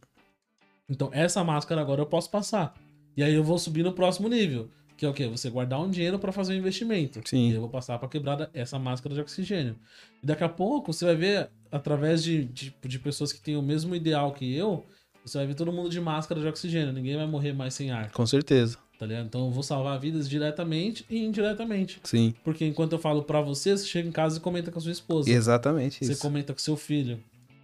[0.89, 2.73] Então essa máscara agora eu posso passar.
[3.15, 5.27] E aí eu vou subir no próximo nível, que é o quê?
[5.27, 7.21] Você guardar um dinheiro pra fazer um investimento.
[7.25, 7.49] Sim.
[7.49, 9.77] E eu vou passar pra quebrada essa máscara de oxigênio.
[10.21, 13.61] E daqui a pouco você vai ver, através de, de, de pessoas que têm o
[13.61, 14.85] mesmo ideal que eu,
[15.25, 16.93] você vai ver todo mundo de máscara de oxigênio.
[16.93, 18.77] Ninguém vai morrer mais sem ar, Com certeza.
[18.97, 19.25] tá ligado?
[19.25, 21.99] Então eu vou salvar vidas diretamente e indiretamente.
[22.03, 22.33] Sim.
[22.43, 24.91] Porque enquanto eu falo pra você, você chega em casa e comenta com a sua
[24.91, 25.29] esposa.
[25.29, 26.21] Exatamente Você isso.
[26.21, 27.19] comenta com seu filho.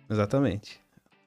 [0.10, 0.80] Exatamente.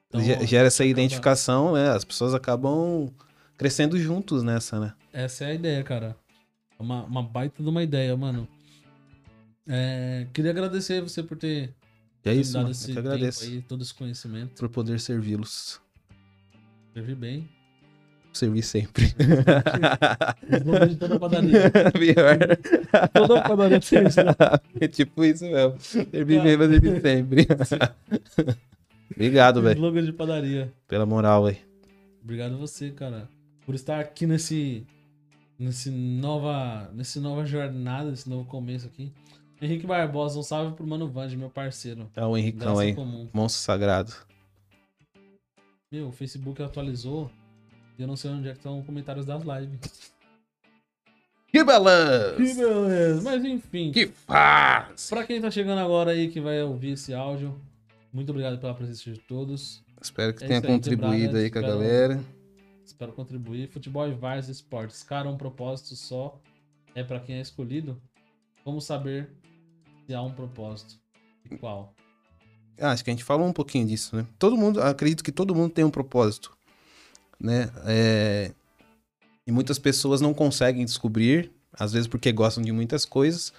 [0.07, 1.89] Então, Ge- Gera essa identificação, né?
[1.89, 3.11] As pessoas acabam
[3.57, 4.93] crescendo juntos nessa, né?
[5.13, 6.15] Essa é a ideia, cara.
[6.79, 8.47] É Uma, uma baita de uma ideia, mano.
[9.67, 11.73] É, queria agradecer você por ter
[12.25, 12.71] é isso, dado mano.
[12.71, 14.55] esse Eu que tempo agradeço aí, todo esse conhecimento.
[14.59, 15.79] por poder servi-los.
[16.99, 17.49] Escrevi bem.
[18.33, 19.05] Servir sempre.
[20.51, 21.71] Slogan de toda padaria.
[21.93, 22.37] Pior.
[23.13, 23.93] Toda padaria isso,
[24.23, 24.35] né?
[24.81, 25.79] É tipo isso mesmo.
[25.79, 27.47] Servir bem, mas servir sempre.
[29.15, 29.75] Obrigado, velho.
[29.77, 30.73] Slogan de padaria.
[30.87, 31.57] Pela moral, velho.
[32.21, 33.29] Obrigado a você, cara.
[33.65, 34.85] Por estar aqui nesse.
[35.57, 36.91] Nesse nova.
[36.93, 39.11] Nesse nova jornada, nesse novo começo aqui.
[39.61, 42.09] Henrique Barbosa, um salve pro Mano Vande, meu parceiro.
[42.15, 42.93] É o Henricão aí.
[42.93, 43.27] comum.
[43.33, 44.13] Monstro sagrado.
[45.91, 47.31] Meu, o Facebook atualizou
[47.97, 50.13] e eu não sei onde é que estão os comentários das lives.
[51.47, 52.37] Que balanço!
[52.37, 53.21] Que beleza.
[53.23, 55.09] Mas enfim, Que faz!
[55.09, 57.59] pra quem tá chegando agora aí que vai ouvir esse áudio,
[58.13, 59.83] muito obrigado pela presença de todos.
[59.99, 62.23] Espero que É tenha aí, contribuído aí com a espero- galera.
[62.85, 63.67] Espero contribuir.
[63.69, 65.01] Futebol e vários esportes.
[65.03, 66.39] Cara, um propósito só
[66.95, 67.99] é pra quem é escolhido.
[68.63, 69.29] Como saber
[70.05, 70.95] se há um propósito?
[71.49, 71.93] E qual?
[72.79, 74.25] Ah, acho que a gente falou um pouquinho disso, né?
[74.37, 76.51] Todo mundo, acredito que todo mundo tem um propósito,
[77.39, 77.69] né?
[77.85, 78.51] É,
[79.47, 83.51] E muitas pessoas não conseguem descobrir, às vezes porque gostam de muitas coisas,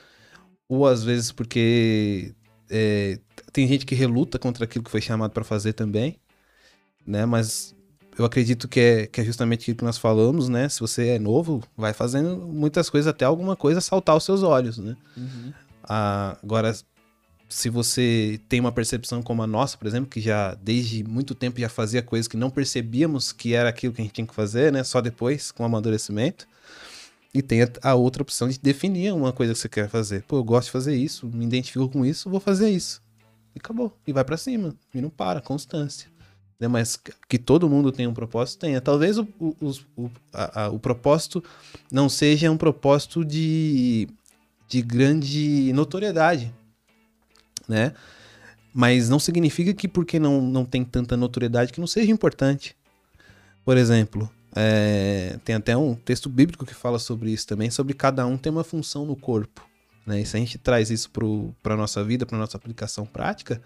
[0.68, 2.32] ou às vezes porque
[2.70, 3.18] é,
[3.52, 6.16] tem gente que reluta contra aquilo que foi chamado para fazer também,
[7.06, 7.26] né?
[7.26, 7.74] Mas
[8.18, 10.68] eu acredito que é, que é justamente aquilo que nós falamos, né?
[10.68, 14.78] Se você é novo, vai fazendo muitas coisas até alguma coisa saltar aos seus olhos,
[14.78, 14.96] né?
[15.82, 16.72] Ah, agora,
[17.50, 21.60] se você tem uma percepção como a nossa, por exemplo, que já desde muito tempo
[21.60, 24.72] já fazia coisas que não percebíamos que era aquilo que a gente tinha que fazer,
[24.72, 24.84] né?
[24.84, 26.46] Só depois, com o amadurecimento.
[27.34, 30.22] E tem a, outra opção de definir uma coisa que você quer fazer.
[30.22, 33.02] Pô, eu gosto de fazer isso, me identifico com isso, vou fazer isso.
[33.54, 33.96] E acabou.
[34.06, 34.74] E vai pra cima.
[34.94, 36.08] E não para, constância.
[36.58, 36.68] Né?
[36.68, 36.96] Mas
[37.28, 38.80] que- todo mundo tem um propósito, tenha.
[38.80, 39.54] Talvez o, o,
[39.96, 41.42] o, a- a- o propósito
[41.90, 44.08] não seja um propósito de,
[44.68, 46.52] de grande notoriedade
[47.70, 47.94] né?
[48.74, 52.76] Mas não significa que porque não, não tem tanta notoriedade que não seja importante.
[53.64, 58.26] Por exemplo, é, tem até um texto bíblico que fala sobre isso também, sobre cada
[58.26, 59.66] um tem uma função no corpo.
[60.04, 60.20] Né?
[60.20, 61.10] E se a gente traz isso
[61.62, 63.62] para a nossa vida, para nossa aplicação prática,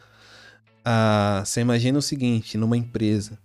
[0.84, 3.38] ah, você imagina o seguinte, numa empresa,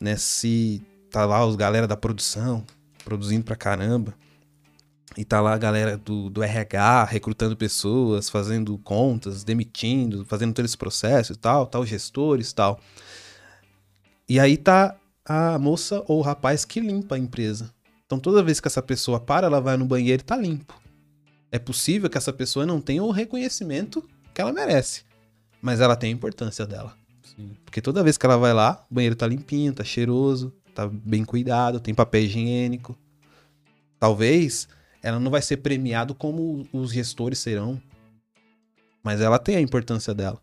[0.00, 0.16] né?
[0.16, 0.80] Se
[1.10, 2.64] tá lá os galera da produção,
[3.04, 4.14] produzindo pra caramba,
[5.16, 10.64] e tá lá a galera do, do RH recrutando pessoas, fazendo contas, demitindo, fazendo todo
[10.64, 12.80] esse processo e tal, tal, gestores e tal.
[14.28, 17.72] E aí tá a moça ou o rapaz que limpa a empresa.
[18.06, 20.80] Então toda vez que essa pessoa para, ela vai no banheiro e tá limpo.
[21.52, 25.04] É possível que essa pessoa não tenha o reconhecimento que ela merece,
[25.60, 26.96] mas ela tem a importância dela.
[27.24, 27.56] Sim.
[27.64, 31.24] Porque toda vez que ela vai lá, o banheiro tá limpinho, tá cheiroso, tá bem
[31.24, 32.96] cuidado, tem papel higiênico.
[33.98, 34.68] Talvez
[35.02, 37.80] ela não vai ser premiado como os gestores serão,
[39.02, 40.40] mas ela tem a importância dela.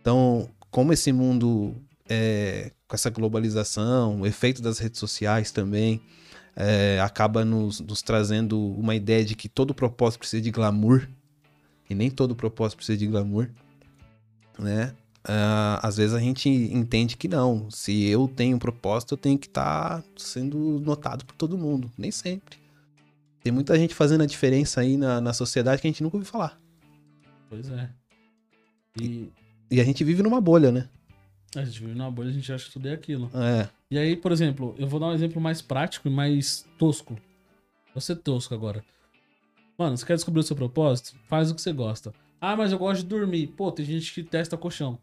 [0.00, 1.74] Então, como esse mundo
[2.08, 6.02] é, com essa globalização, o efeito das redes sociais também,
[6.56, 11.08] é, acaba nos, nos trazendo uma ideia de que todo propósito precisa de glamour,
[11.88, 13.48] e nem todo propósito precisa de glamour,
[14.58, 14.94] né?
[15.24, 17.70] Ah, às vezes a gente entende que não.
[17.70, 21.90] Se eu tenho um propósito, eu tenho que estar sendo notado por todo mundo.
[21.98, 22.58] Nem sempre.
[23.42, 26.30] Tem muita gente fazendo a diferença aí na, na sociedade que a gente nunca ouviu
[26.30, 26.60] falar.
[27.48, 27.90] Pois é.
[29.00, 29.30] E
[29.70, 30.88] E a gente vive numa bolha, né?
[31.56, 33.30] a gente vive numa bolha, a gente acha que tudo é aquilo.
[33.34, 33.68] É.
[33.90, 37.16] E aí, por exemplo, eu vou dar um exemplo mais prático e mais tosco.
[37.92, 38.84] Vou ser tosco agora.
[39.76, 41.16] Mano, você quer descobrir o seu propósito?
[41.28, 42.12] Faz o que você gosta.
[42.40, 43.48] Ah, mas eu gosto de dormir.
[43.48, 44.98] Pô, tem gente que testa colchão.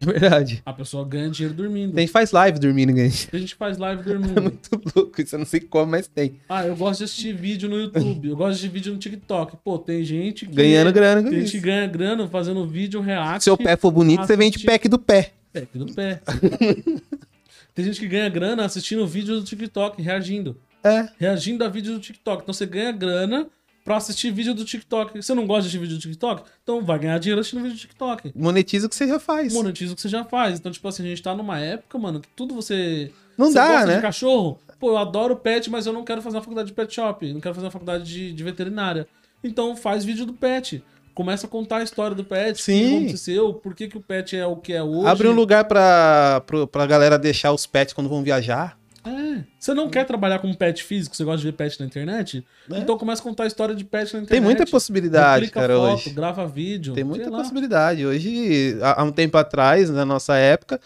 [0.00, 0.62] É verdade.
[0.64, 1.94] A pessoa ganha dinheiro dormindo.
[1.94, 3.28] Tem faz live dormindo, gente.
[3.28, 4.42] Tem gente faz live É dormindo.
[4.42, 5.20] muito louco.
[5.20, 6.36] Isso eu não sei como, mas tem.
[6.48, 8.28] Ah, eu gosto de assistir vídeo no YouTube.
[8.28, 9.56] Eu gosto de vídeo no TikTok.
[9.64, 10.54] Pô, tem gente que.
[10.54, 13.42] Ganhando grana com Tem gente que ganha grana fazendo vídeo react.
[13.44, 15.32] Seu pé for bonito, você vende pack do pé.
[15.52, 16.20] Pack do pé.
[17.74, 20.56] tem gente que ganha grana assistindo vídeo do TikTok, reagindo.
[20.84, 21.08] É.
[21.18, 22.42] Reagindo a vídeo do TikTok.
[22.42, 23.46] Então você ganha grana
[23.86, 25.22] pra assistir vídeo do TikTok.
[25.22, 26.42] Você não gosta de assistir vídeo do TikTok?
[26.62, 28.32] Então vai ganhar dinheiro assistindo vídeo do TikTok.
[28.34, 29.54] Monetiza o que você já faz.
[29.54, 30.58] Monetiza o que você já faz.
[30.58, 33.10] Então, tipo assim, a gente tá numa época, mano, que tudo você.
[33.38, 33.94] Não você dá, gosta né?
[33.96, 34.58] de cachorro?
[34.80, 37.32] Pô, eu adoro pet, mas eu não quero fazer uma faculdade de pet shop.
[37.32, 39.06] Não quero fazer uma faculdade de, de veterinária.
[39.42, 40.82] Então faz vídeo do pet.
[41.14, 42.88] Começa a contar a história do pet, o Sim.
[42.90, 45.06] que aconteceu, por que, que o pet é o que é hoje.
[45.08, 48.76] Abre um lugar pra, pro- pra galera deixar os pets quando vão viajar.
[49.06, 49.44] É.
[49.58, 52.44] Você não quer trabalhar com pet físico, você gosta de ver pet na internet?
[52.70, 52.78] É.
[52.78, 54.28] Então começa a contar a história de pet na internet.
[54.28, 56.10] Tem muita possibilidade, Replica cara, foto, hoje.
[56.10, 56.92] grava vídeo.
[56.92, 57.38] Tem muita lá.
[57.38, 58.04] possibilidade.
[58.04, 60.80] Hoje, há um tempo atrás, na nossa época,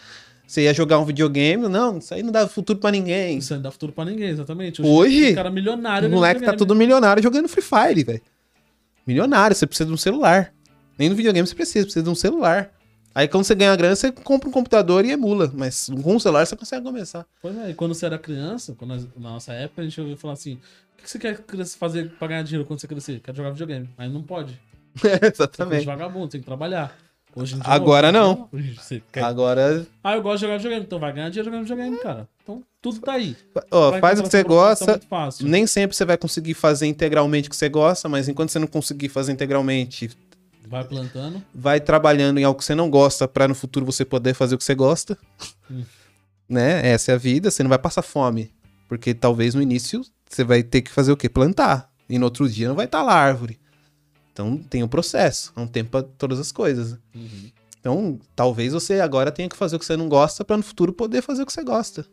[0.45, 1.67] você ia jogar um videogame.
[1.67, 3.39] Não, isso aí não dá futuro pra ninguém.
[3.39, 4.81] Isso aí não dá futuro pra ninguém, exatamente.
[4.81, 6.07] Hoje, tem cara milionário.
[6.07, 8.21] O moleque tá tudo milionário jogando Free Fire, velho.
[9.07, 10.53] Milionário, você precisa de um celular.
[10.97, 12.69] Nem no videogame você precisa, precisa de um celular.
[13.13, 15.51] Aí quando você ganha grana, você compra um computador e emula.
[15.53, 17.25] Mas com um celular você consegue começar.
[17.41, 20.15] Pois é, e quando você era criança, quando nós- na nossa época, a gente ouviu
[20.17, 20.53] falar assim:
[20.97, 21.43] o que você quer
[21.77, 23.19] fazer pra ganhar dinheiro quando você crescer?
[23.19, 23.89] Quer jogar videogame.
[23.97, 24.59] Mas não pode.
[24.95, 25.85] Você é coisa de Exatamente.
[25.85, 26.93] vagabundo, tem que trabalhar.
[27.33, 28.49] Hoje em dia, Agora não.
[28.77, 30.85] você Agora, Ah, eu gosto de jogar videogame.
[30.85, 32.27] Então vai ganhar dinheiro jogando videogame, cara.
[32.43, 33.37] Então tudo tá aí.
[33.89, 34.99] Vai faz o que você gosta.
[35.41, 38.67] Nem sempre você vai conseguir fazer integralmente o que você gosta, mas enquanto você não
[38.67, 40.11] conseguir fazer integralmente,
[40.71, 41.43] Vai plantando.
[41.53, 44.57] vai trabalhando em algo que você não gosta pra no futuro você poder fazer o
[44.57, 45.17] que você gosta.
[45.69, 45.83] Hum.
[46.47, 46.87] Né?
[46.87, 48.53] Essa é a vida, você não vai passar fome.
[48.87, 51.27] Porque talvez no início você vai ter que fazer o quê?
[51.27, 51.91] Plantar.
[52.09, 53.59] E no outro dia não vai estar lá a árvore.
[54.31, 56.97] Então tem um processo, é um tempo pra todas as coisas.
[57.13, 57.51] Uhum.
[57.79, 60.93] Então, talvez você agora tenha que fazer o que você não gosta pra no futuro
[60.93, 62.05] poder fazer o que você gosta.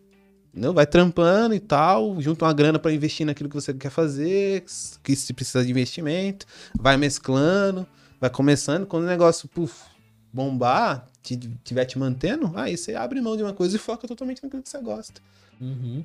[0.50, 0.72] Entendeu?
[0.72, 4.64] Vai trampando e tal, junta uma grana pra investir naquilo que você quer fazer,
[5.04, 7.86] que se precisa de investimento, vai mesclando,
[8.20, 9.84] vai começando, quando o negócio puf,
[10.32, 14.42] bombar, te, tiver te mantendo, aí você abre mão de uma coisa e foca totalmente
[14.42, 15.20] naquilo que você gosta.
[15.60, 16.04] Uhum.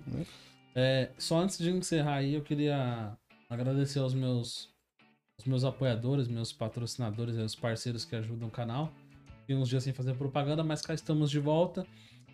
[0.76, 3.16] É, só antes de encerrar aí, eu queria
[3.50, 4.70] agradecer aos meus,
[5.40, 8.92] aos meus apoiadores, meus patrocinadores, os parceiros que ajudam o canal.
[9.42, 11.86] Fiquei uns dias sem fazer propaganda, mas cá estamos de volta.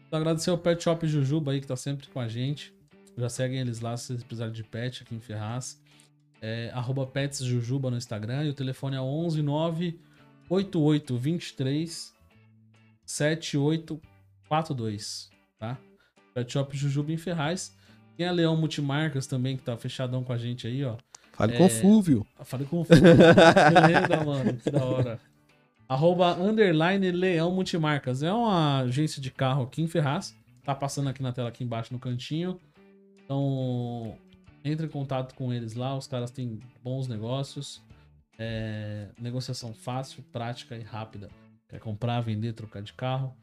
[0.07, 2.73] Então, agradecer ao Pet Shop Jujuba aí, que tá sempre com a gente.
[3.17, 5.79] Já seguem eles lá se vocês precisarem de pet aqui em Ferraz.
[6.41, 8.45] É, arroba Pets Jujuba no Instagram.
[8.45, 9.99] E o telefone é 11 9
[10.49, 12.13] 8823
[13.05, 15.29] 7842,
[15.59, 15.77] tá?
[16.33, 17.75] Pet Shop Jujuba em Ferraz.
[18.15, 20.97] Tem a Leão Multimarcas também, que tá fechadão com a gente aí, ó.
[21.33, 21.57] Fale É.
[21.57, 22.25] com o Fúvio.
[22.43, 23.07] Falei com o Felipe.
[23.07, 24.53] Beleza, mano.
[24.57, 25.19] Que da hora.
[25.87, 28.21] Arroba underline Leão Multimarcas.
[28.21, 30.35] É uma agência de carro aqui em Ferraz.
[30.63, 32.59] Tá passando aqui na tela, aqui embaixo no cantinho.
[33.23, 34.15] Então,
[34.63, 35.95] entre em contato com eles lá.
[35.97, 37.81] Os caras têm bons negócios.
[38.37, 41.29] É, negociação fácil, prática e rápida.
[41.67, 43.35] Quer comprar, vender, trocar de carro.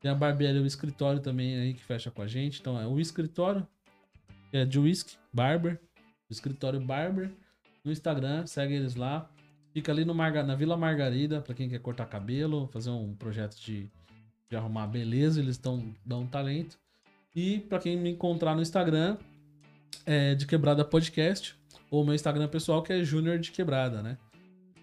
[0.00, 2.60] Tem a barbearia o escritório também aí que fecha com a gente.
[2.60, 3.66] Então é o escritório,
[4.50, 5.80] que é de whisky, barber.
[6.28, 7.30] O escritório barber
[7.84, 9.28] no Instagram, segue eles lá.
[9.72, 13.56] Fica ali no Marga- na Vila Margarida, pra quem quer cortar cabelo, fazer um projeto
[13.56, 13.90] de,
[14.48, 16.78] de arrumar beleza, eles estão dão talento.
[17.34, 19.18] E pra quem me encontrar no Instagram,
[20.06, 21.56] é de Quebrada Podcast,
[21.90, 24.16] ou meu Instagram pessoal que é Júnior de Quebrada, né?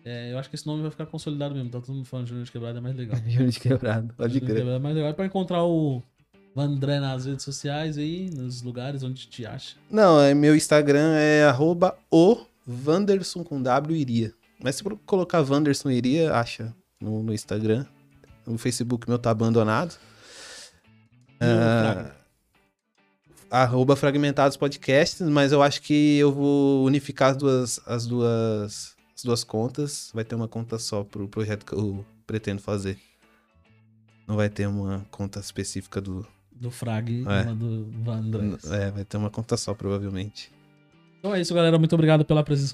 [0.04, 2.46] É, eu acho que esse nome vai ficar consolidado mesmo, tá todo mundo falando Júnior
[2.46, 3.18] de Quebrada, é mais legal.
[3.28, 4.14] Júnior de quebrado.
[4.16, 4.58] Pode Júnior crer.
[4.58, 5.12] Quebrada é mais legal.
[5.12, 6.02] É pra encontrar o
[6.56, 9.78] Vandré nas redes sociais aí, nos lugares onde te acha.
[9.90, 14.34] Não, é, meu Instagram é arroba o Vanderson com W iria.
[14.62, 17.86] Mas se colocar Vanderson iria, acha no, no Instagram.
[18.46, 19.98] O Facebook meu tá abandonado.
[21.40, 22.12] Ah,
[23.52, 29.24] arroba Fragmentados Podcasts, mas eu acho que eu vou unificar as duas, as duas, as
[29.24, 30.10] duas contas.
[30.14, 32.98] Vai ter uma conta só pro projeto que eu pretendo fazer.
[34.28, 36.26] Não vai ter uma conta específica do.
[36.52, 37.42] Do Frag, É.
[37.42, 38.58] uma do Vandré.
[38.72, 40.52] É, vai ter uma conta só, provavelmente.
[41.20, 41.78] Então é isso, galera.
[41.78, 42.70] Muito obrigado pela presença